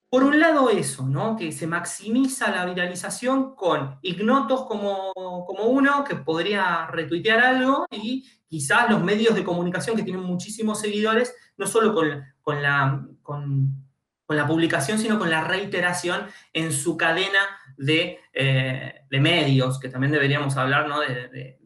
Por 0.08 0.22
un 0.22 0.38
lado 0.38 0.70
eso, 0.70 1.04
¿no? 1.08 1.36
que 1.36 1.50
se 1.50 1.66
maximiza 1.66 2.52
la 2.52 2.64
viralización 2.66 3.56
con 3.56 3.98
ignotos 4.02 4.64
como, 4.66 5.12
como 5.44 5.64
uno 5.64 6.04
que 6.04 6.14
podría 6.14 6.86
retuitear 6.86 7.40
algo 7.40 7.86
y 7.90 8.24
quizás 8.46 8.88
los 8.88 9.02
medios 9.02 9.34
de 9.34 9.42
comunicación 9.42 9.96
que 9.96 10.04
tienen 10.04 10.22
muchísimos 10.22 10.80
seguidores, 10.80 11.34
no 11.56 11.66
solo 11.66 11.92
con, 11.92 12.24
con 12.46 12.62
la, 12.62 13.04
con, 13.24 13.84
la 14.28 14.46
publicación, 14.46 15.00
sino 15.00 15.18
con 15.18 15.28
la 15.28 15.42
reiteración 15.42 16.28
en 16.52 16.70
su 16.70 16.96
cadena 16.96 17.40
de, 17.76 18.20
eh, 18.32 19.00
de 19.10 19.20
medios, 19.20 19.80
que 19.80 19.88
también 19.88 20.12
deberíamos 20.12 20.56
hablar 20.56 20.86
¿no? 20.86 21.00
de, 21.00 21.58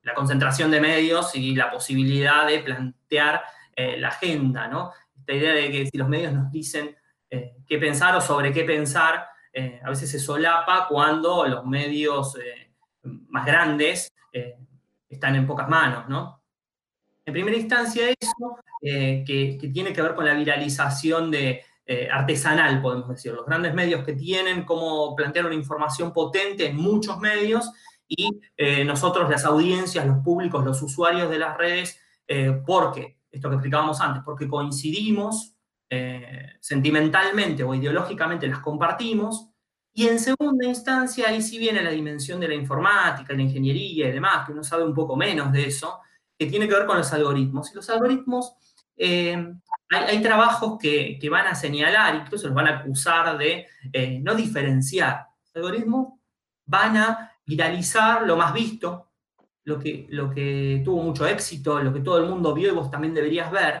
la 0.00 0.14
concentración 0.14 0.70
de 0.70 0.80
medios 0.80 1.34
y 1.34 1.54
la 1.54 1.70
posibilidad 1.70 2.46
de 2.46 2.60
plantear 2.60 3.42
eh, 3.76 3.98
la 3.98 4.08
agenda, 4.08 4.66
¿no? 4.66 4.92
Esta 5.14 5.34
idea 5.34 5.52
de 5.52 5.70
que 5.70 5.86
si 5.86 5.98
los 5.98 6.08
medios 6.08 6.32
nos 6.32 6.50
dicen 6.50 6.96
eh, 7.28 7.56
qué 7.66 7.76
pensar 7.76 8.16
o 8.16 8.22
sobre 8.22 8.50
qué 8.50 8.64
pensar, 8.64 9.28
a 9.82 9.90
veces 9.90 10.08
se 10.08 10.20
solapa 10.20 10.86
cuando 10.88 11.44
los 11.48 11.66
medios 11.66 12.38
más 13.02 13.44
grandes 13.44 14.12
están 15.08 15.34
en 15.34 15.48
pocas 15.48 15.68
manos, 15.68 16.08
¿no? 16.08 16.37
En 17.28 17.32
primera 17.34 17.58
instancia 17.58 18.08
eso, 18.08 18.56
que, 18.80 19.70
tiene 19.70 19.92
que 19.92 20.00
ver 20.00 20.14
con 20.14 20.24
la 20.24 20.32
viralización 20.32 21.30
de, 21.30 21.62
artesanal, 22.10 22.80
podemos 22.80 23.10
decir, 23.10 23.32
los 23.32 23.44
grandes 23.44 23.74
medios 23.74 24.02
que 24.02 24.14
tienen 24.14 24.64
cómo 24.64 25.14
plantear 25.14 25.44
una 25.44 25.54
información 25.54 26.12
potente 26.12 26.68
en 26.68 26.76
muchos 26.76 27.18
medios 27.18 27.70
y 28.08 28.30
nosotros, 28.86 29.28
las 29.28 29.44
audiencias, 29.44 30.06
los 30.06 30.24
públicos, 30.24 30.64
los 30.64 30.80
usuarios 30.80 31.28
de 31.28 31.38
las 31.38 31.58
redes, 31.58 32.00
porque, 32.64 33.18
esto 33.30 33.50
que 33.50 33.56
explicábamos 33.56 34.00
antes, 34.00 34.22
porque 34.24 34.48
coincidimos 34.48 35.58
eh, 35.90 36.56
sentimentalmente 36.60 37.62
o 37.62 37.74
ideológicamente 37.74 38.46
las 38.46 38.58
compartimos 38.58 39.48
Y 39.94 40.06
en 40.06 40.18
segunda 40.18 40.66
instancia, 40.66 41.28
ahí 41.28 41.42
sí 41.42 41.58
viene 41.58 41.82
la 41.82 41.90
dimensión 41.90 42.40
de 42.40 42.48
la 42.48 42.54
informática, 42.54 43.34
la 43.34 43.42
ingeniería 43.42 44.08
y 44.08 44.12
demás, 44.12 44.46
que 44.46 44.52
uno 44.52 44.62
sabe 44.62 44.84
un 44.84 44.94
poco 44.94 45.14
menos 45.14 45.52
de 45.52 45.66
eso, 45.66 46.00
que 46.38 46.46
tiene 46.46 46.68
que 46.68 46.74
ver 46.74 46.86
con 46.86 46.96
los 46.96 47.12
algoritmos. 47.12 47.72
Y 47.72 47.74
los 47.74 47.90
algoritmos, 47.90 48.54
eh, 48.96 49.54
hay, 49.90 50.22
trabajos 50.22 50.78
que, 50.78 51.18
van 51.30 51.48
a 51.48 51.54
señalar, 51.54 52.14
incluso 52.14 52.46
los 52.46 52.54
van 52.54 52.68
a 52.68 52.78
acusar 52.78 53.36
de 53.36 53.66
eh, 53.92 54.20
no 54.22 54.34
diferenciar. 54.34 55.26
Los 55.42 55.56
algoritmos 55.56 56.14
van 56.66 56.96
a 56.96 57.32
viralizar 57.44 58.26
lo 58.26 58.36
más 58.36 58.52
visto, 58.52 59.10
lo 59.64 59.78
que, 59.78 60.06
lo 60.10 60.30
que 60.30 60.82
tuvo 60.84 61.02
mucho 61.02 61.26
éxito, 61.26 61.80
lo 61.80 61.92
que 61.92 62.00
todo 62.00 62.18
el 62.18 62.28
mundo 62.28 62.54
vio 62.54 62.68
y 62.68 62.74
vos 62.74 62.90
también 62.90 63.14
deberías 63.14 63.50
ver, 63.50 63.80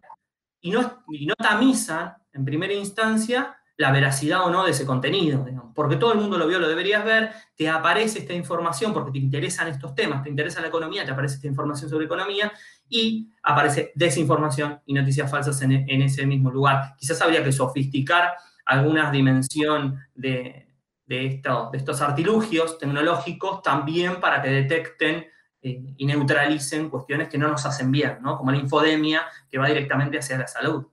y 0.60 0.70
no, 0.70 1.04
y 1.08 1.26
no 1.26 1.34
tamizan 1.36 2.14
en 2.32 2.44
primera 2.44 2.72
instancia 2.72 3.57
la 3.78 3.92
veracidad 3.92 4.44
o 4.44 4.50
no 4.50 4.64
de 4.64 4.72
ese 4.72 4.84
contenido, 4.84 5.46
porque 5.74 5.96
todo 5.96 6.12
el 6.12 6.18
mundo 6.18 6.36
lo 6.36 6.46
vio, 6.46 6.58
lo 6.58 6.68
deberías 6.68 7.04
ver, 7.04 7.30
te 7.56 7.68
aparece 7.68 8.18
esta 8.18 8.34
información 8.34 8.92
porque 8.92 9.12
te 9.12 9.18
interesan 9.18 9.68
estos 9.68 9.94
temas, 9.94 10.22
te 10.22 10.28
interesa 10.28 10.60
la 10.60 10.66
economía, 10.66 11.04
te 11.04 11.12
aparece 11.12 11.36
esta 11.36 11.46
información 11.46 11.88
sobre 11.88 12.06
economía 12.06 12.52
y 12.88 13.30
aparece 13.42 13.92
desinformación 13.94 14.80
y 14.84 14.94
noticias 14.94 15.30
falsas 15.30 15.62
en, 15.62 16.02
ese 16.02 16.26
mismo 16.26 16.50
lugar. 16.50 16.96
Quizás 16.98 17.22
habría 17.22 17.42
que 17.42 17.52
sofisticar 17.52 18.34
alguna 18.66 19.10
dimensión 19.12 19.98
de 20.12 20.66
estos 21.08 22.00
artilugios 22.02 22.78
tecnológicos 22.78 23.62
también 23.62 24.20
para 24.20 24.42
que 24.42 24.50
detecten 24.50 25.24
eh, 25.60 25.94
y 25.96 26.06
neutralicen 26.06 26.88
cuestiones 26.88 27.28
que 27.28 27.36
no 27.36 27.48
nos 27.48 27.66
hacen 27.66 27.90
bien, 27.90 28.18
¿no? 28.22 28.36
como 28.38 28.52
la 28.52 28.58
infodemia 28.58 29.22
que 29.50 29.58
va 29.58 29.66
directamente 29.66 30.18
hacia 30.18 30.38
la 30.38 30.46
salud. 30.46 30.86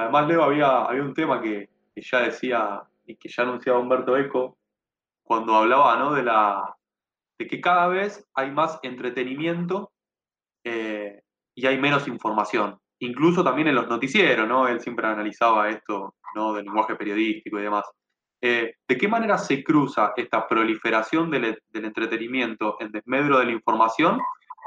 Además, 0.00 0.28
Leo, 0.28 0.42
había, 0.42 0.82
había 0.84 1.02
un 1.02 1.14
tema 1.14 1.40
que, 1.40 1.68
ya 1.96 2.20
decía 2.20 2.82
y 3.04 3.16
que 3.16 3.28
ya 3.28 3.42
anunciaba 3.42 3.78
Humberto 3.78 4.16
Eco 4.16 4.56
cuando 5.22 5.54
hablaba 5.54 5.96
¿no? 5.96 6.14
de, 6.14 6.22
la, 6.22 6.74
de 7.38 7.46
que 7.46 7.60
cada 7.60 7.88
vez 7.88 8.26
hay 8.34 8.50
más 8.50 8.78
entretenimiento 8.82 9.92
eh, 10.64 11.22
y 11.54 11.66
hay 11.66 11.78
menos 11.78 12.08
información. 12.08 12.78
Incluso 13.00 13.44
también 13.44 13.68
en 13.68 13.74
los 13.74 13.88
noticieros, 13.88 14.46
¿no? 14.48 14.68
Él 14.68 14.80
siempre 14.80 15.06
analizaba 15.06 15.70
esto, 15.70 16.14
¿no? 16.34 16.52
Del 16.52 16.66
lenguaje 16.66 16.96
periodístico 16.96 17.58
y 17.58 17.62
demás. 17.62 17.84
Eh, 18.42 18.74
¿De 18.86 18.96
qué 18.96 19.08
manera 19.08 19.38
se 19.38 19.62
cruza 19.64 20.12
esta 20.16 20.46
proliferación 20.46 21.30
del, 21.30 21.58
del 21.68 21.84
entretenimiento 21.84 22.76
en 22.80 22.90
desmedro 22.90 23.38
de 23.38 23.46
la 23.46 23.52
información 23.52 24.18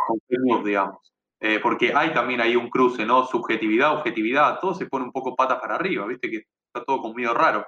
con 0.07 0.19
fake 0.27 0.65
digamos? 0.65 1.12
Eh, 1.45 1.59
porque 1.59 1.93
hay 1.93 2.13
también 2.13 2.39
ahí 2.39 2.55
un 2.55 2.69
cruce, 2.69 3.05
¿no? 3.05 3.27
Subjetividad, 3.27 3.97
objetividad, 3.97 4.61
todo 4.61 4.73
se 4.73 4.85
pone 4.85 5.03
un 5.03 5.11
poco 5.11 5.35
patas 5.35 5.59
para 5.59 5.75
arriba, 5.75 6.07
¿viste? 6.07 6.29
Que 6.29 6.37
está 6.37 6.85
todo 6.85 7.01
con 7.01 7.13
medio 7.13 7.33
raro. 7.33 7.67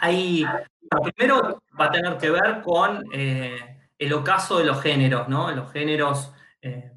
Ahí, 0.00 0.42
primero 1.14 1.62
va 1.78 1.84
a 1.84 1.90
tener 1.90 2.16
que 2.16 2.30
ver 2.30 2.62
con 2.62 3.04
eh, 3.12 3.90
el 3.98 4.12
ocaso 4.14 4.56
de 4.56 4.64
los 4.64 4.80
géneros, 4.80 5.28
¿no? 5.28 5.50
Los 5.50 5.70
géneros 5.72 6.32
eh, 6.62 6.92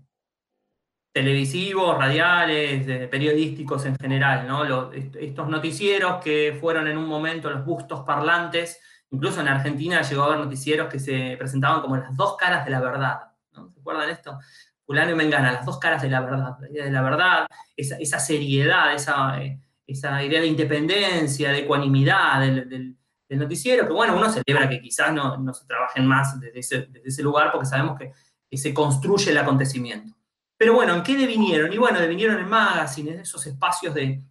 televisivos, 1.12 1.98
radiales, 1.98 3.10
periodísticos 3.10 3.86
en 3.88 3.98
general, 3.98 4.48
¿no? 4.48 4.94
estos 4.94 5.50
noticieros 5.50 6.24
que 6.24 6.58
fueron 6.62 6.88
en 6.88 6.98
un 6.98 7.08
momento 7.08 7.50
los 7.50 7.66
bustos 7.66 8.06
parlantes, 8.06 8.82
incluso 9.10 9.42
en 9.42 9.50
Argentina 9.50 10.02
llegó 10.02 10.24
a 10.24 10.26
haber 10.28 10.40
noticieros 10.40 10.88
que 10.88 11.00
se 11.00 11.36
presentaban 11.38 11.82
como 11.82 11.98
las 11.98 12.16
dos 12.16 12.38
caras 12.38 12.64
de 12.64 12.72
la 12.72 12.80
verdad, 12.80 13.20
¿no? 13.52 13.70
¿Se 13.70 13.80
acuerdan 13.82 14.10
esto? 14.10 14.40
Fulano 14.86 15.12
y 15.12 15.16
mengana, 15.16 15.52
las 15.52 15.66
dos 15.66 15.80
caras 15.80 16.02
de 16.02 16.10
la 16.10 16.22
verdad, 16.22 16.58
la 16.60 16.70
idea 16.70 16.86
de 16.86 16.92
la 16.92 17.02
verdad, 17.02 17.48
esa, 17.76 18.20
seriedad, 18.20 18.94
esa, 18.94 19.42
eh, 19.42 19.60
esa, 19.88 20.24
idea 20.24 20.42
de 20.42 20.48
independencia, 20.48 21.52
de 21.52 21.60
ecuanimidad 21.60 22.42
del, 22.42 22.96
noticiero, 23.30 23.86
que 23.86 23.92
bueno, 23.92 24.16
uno 24.16 24.30
celebra 24.30 24.70
que 24.70 24.80
quizás 24.80 25.12
no, 25.12 25.54
se 25.54 25.66
trabajen 25.66 26.06
más 26.06 26.40
desde 26.40 26.88
ese, 27.04 27.24
lugar 27.24 27.52
porque 27.52 27.66
sabemos 27.66 27.98
que, 28.00 28.12
se 28.56 28.74
construye 28.74 29.32
el 29.32 29.38
acontecimiento. 29.38 30.16
Pero 30.56 30.74
bueno, 30.74 30.96
¿en 30.96 31.04
qué 31.04 31.18
devinieron? 31.18 31.74
Y 31.74 31.78
bueno, 31.78 32.00
devinieron 32.00 32.40
en 32.40 32.48
magazine, 32.48 33.20
esos 33.20 33.46
espacios 33.46 33.94
de, 33.94 34.24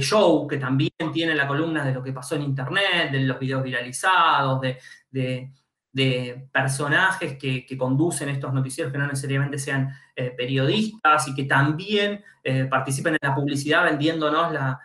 show 0.00 0.46
que 0.46 0.56
también 0.56 0.90
tienen 1.12 1.36
la 1.36 1.46
columna 1.46 1.84
de 1.84 1.92
lo 1.92 2.02
que 2.02 2.14
pasó 2.14 2.36
en 2.36 2.42
internet, 2.42 3.12
de 3.12 3.20
los 3.20 3.38
videos 3.38 3.62
viralizados, 3.62 4.62
de 4.62 5.50
personajes 6.52 7.38
que, 7.38 7.66
conducen 7.78 8.28
estos 8.28 8.52
noticieros 8.52 8.92
que 8.92 8.98
no 8.98 9.06
necesariamente 9.06 9.58
sean 9.58 9.90
eh, 10.14 10.30
periodistas 10.36 11.28
y 11.28 11.34
que 11.34 11.44
también 11.44 12.22
eh, 12.44 12.66
participen 12.66 13.14
en 13.14 13.28
la 13.28 13.34
publicidad 13.34 13.84
vendiéndonos 13.84 14.52
la, 14.52 14.78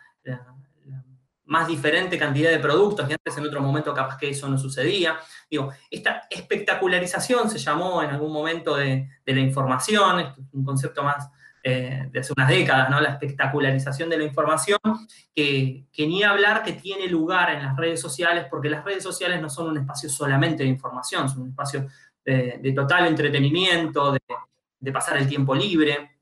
más 1.45 1.67
diferente 1.67 2.17
cantidad 2.17 2.49
de 2.49 2.59
productos 2.59 3.05
que 3.05 3.13
antes 3.13 3.37
en 3.37 3.45
otro 3.45 3.59
momento 3.59 3.93
capaz 3.93 4.17
que 4.17 4.29
eso 4.29 4.47
no 4.47 4.57
sucedía. 4.57 5.17
Digo, 5.49 5.69
esta 5.89 6.23
espectacularización 6.29 7.49
se 7.49 7.57
llamó 7.57 8.01
en 8.01 8.11
algún 8.11 8.31
momento 8.31 8.77
de, 8.77 9.09
de 9.25 9.33
la 9.33 9.41
información, 9.41 10.19
es 10.21 10.27
un 10.53 10.63
concepto 10.63 11.03
más 11.03 11.29
eh, 11.63 12.09
de 12.11 12.19
hace 12.19 12.33
unas 12.35 12.49
décadas, 12.49 12.89
¿no? 12.89 12.99
la 12.99 13.09
espectacularización 13.09 14.09
de 14.09 14.17
la 14.17 14.23
información, 14.23 14.79
que, 15.35 15.85
ni 15.95 16.23
hablar 16.23 16.63
que 16.63 16.73
tiene 16.73 17.07
lugar 17.07 17.51
en 17.51 17.63
las 17.63 17.77
redes 17.77 18.01
sociales, 18.01 18.47
porque 18.49 18.67
las 18.67 18.83
redes 18.83 19.03
sociales 19.03 19.39
no 19.39 19.47
son 19.47 19.69
un 19.69 19.77
espacio 19.77 20.09
solamente 20.09 20.63
de 20.63 20.69
información, 20.69 21.29
son 21.29 21.43
un 21.43 21.49
espacio 21.49 21.87
de, 22.25 22.73
total 22.75 23.05
entretenimiento, 23.05 24.17
de, 24.79 24.91
pasar 24.91 25.17
el 25.17 25.27
tiempo 25.27 25.53
libre. 25.53 26.17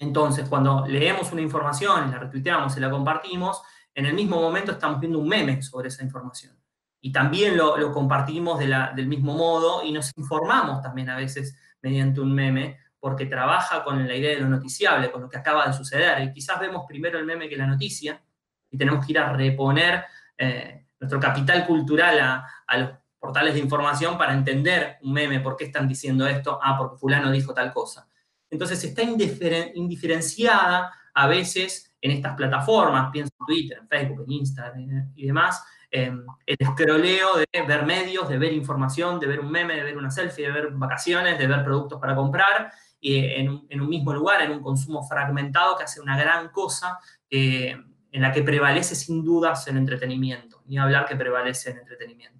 Entonces, 0.00 0.48
cuando 0.48 0.84
leemos 0.88 1.30
una 1.30 1.42
información, 1.42 2.10
la 2.10 2.18
retuiteamos 2.18 2.76
y 2.76 2.80
la 2.80 2.90
compartimos, 2.90 3.62
en 3.94 4.06
el 4.06 4.14
mismo 4.14 4.40
momento 4.40 4.72
estamos 4.72 4.98
viendo 4.98 5.20
un 5.20 5.28
meme 5.28 5.62
sobre 5.62 5.88
esa 5.88 6.02
información. 6.02 6.58
Y 7.00 7.12
también 7.12 7.56
lo, 7.56 7.92
compartimos 7.92 8.58
del 8.58 9.06
mismo 9.06 9.36
modo 9.36 9.84
y 9.84 9.92
nos 9.92 10.10
informamos 10.16 10.82
también 10.82 11.08
a 11.10 11.16
veces 11.16 11.56
mediante 11.80 12.20
un 12.20 12.34
meme 12.34 12.78
porque 13.02 13.26
trabaja 13.26 13.82
con 13.82 14.06
la 14.06 14.14
idea 14.14 14.30
de 14.30 14.40
lo 14.42 14.48
noticiable, 14.48 15.10
con 15.10 15.22
lo 15.22 15.28
que 15.28 15.36
acaba 15.36 15.66
de 15.66 15.72
suceder. 15.72 16.22
Y 16.22 16.32
quizás 16.32 16.60
vemos 16.60 16.84
primero 16.86 17.18
el 17.18 17.24
meme 17.24 17.48
que 17.48 17.56
la 17.56 17.66
noticia 17.66 18.22
y 18.70 18.78
tenemos 18.78 19.04
que 19.04 19.10
ir 19.10 19.18
a 19.18 19.32
reponer 19.32 20.04
eh, 20.38 20.86
nuestro 21.00 21.18
capital 21.18 21.66
cultural 21.66 22.20
a, 22.20 22.78
los 22.78 22.90
portales 23.18 23.54
de 23.54 23.60
información 23.60 24.16
para 24.16 24.32
entender 24.34 24.98
un 25.02 25.14
meme, 25.14 25.40
por 25.40 25.56
qué 25.56 25.64
están 25.64 25.88
diciendo 25.88 26.28
esto, 26.28 26.60
ah, 26.62 26.78
porque 26.78 26.96
fulano 26.96 27.32
dijo 27.32 27.52
tal 27.52 27.72
cosa. 27.72 28.08
Entonces 28.48 28.84
está 28.84 29.02
indiferenciada 29.02 30.92
a 31.12 31.26
veces 31.26 31.92
en 32.00 32.12
estas 32.12 32.36
plataformas, 32.36 33.10
pienso 33.10 33.32
en 33.40 33.46
Twitter, 33.46 33.78
en 33.80 33.88
Facebook, 33.88 34.24
en 34.28 34.32
Instagram 34.32 35.12
y 35.16 35.26
demás, 35.26 35.60
em, 35.90 36.24
el 36.46 36.56
escroleo 36.56 37.36
de 37.36 37.62
ver 37.66 37.84
medios, 37.84 38.28
de 38.28 38.38
ver 38.38 38.52
información, 38.52 39.18
de 39.18 39.26
ver 39.26 39.40
un 39.40 39.50
meme, 39.50 39.74
de 39.74 39.82
ver 39.82 39.98
una 39.98 40.10
selfie, 40.12 40.46
de 40.46 40.52
ver 40.52 40.70
vacaciones, 40.70 41.36
de 41.36 41.48
ver 41.48 41.64
productos 41.64 42.00
para 42.00 42.14
comprar, 42.14 42.70
en, 43.02 43.80
un 43.80 43.88
mismo 43.88 44.12
lugar, 44.12 44.42
en 44.42 44.52
un 44.52 44.62
consumo 44.62 45.02
fragmentado 45.02 45.76
que 45.76 45.84
hace 45.84 46.00
una 46.00 46.16
gran 46.16 46.50
cosa 46.50 46.98
en 47.30 48.22
la 48.22 48.32
que 48.32 48.42
prevalece 48.42 48.94
sin 48.94 49.24
dudas 49.24 49.66
el 49.66 49.76
entretenimiento, 49.76 50.62
ni 50.66 50.78
hablar 50.78 51.06
que 51.06 51.16
prevalece 51.16 51.70
el 51.70 51.78
entretenimiento. 51.78 52.31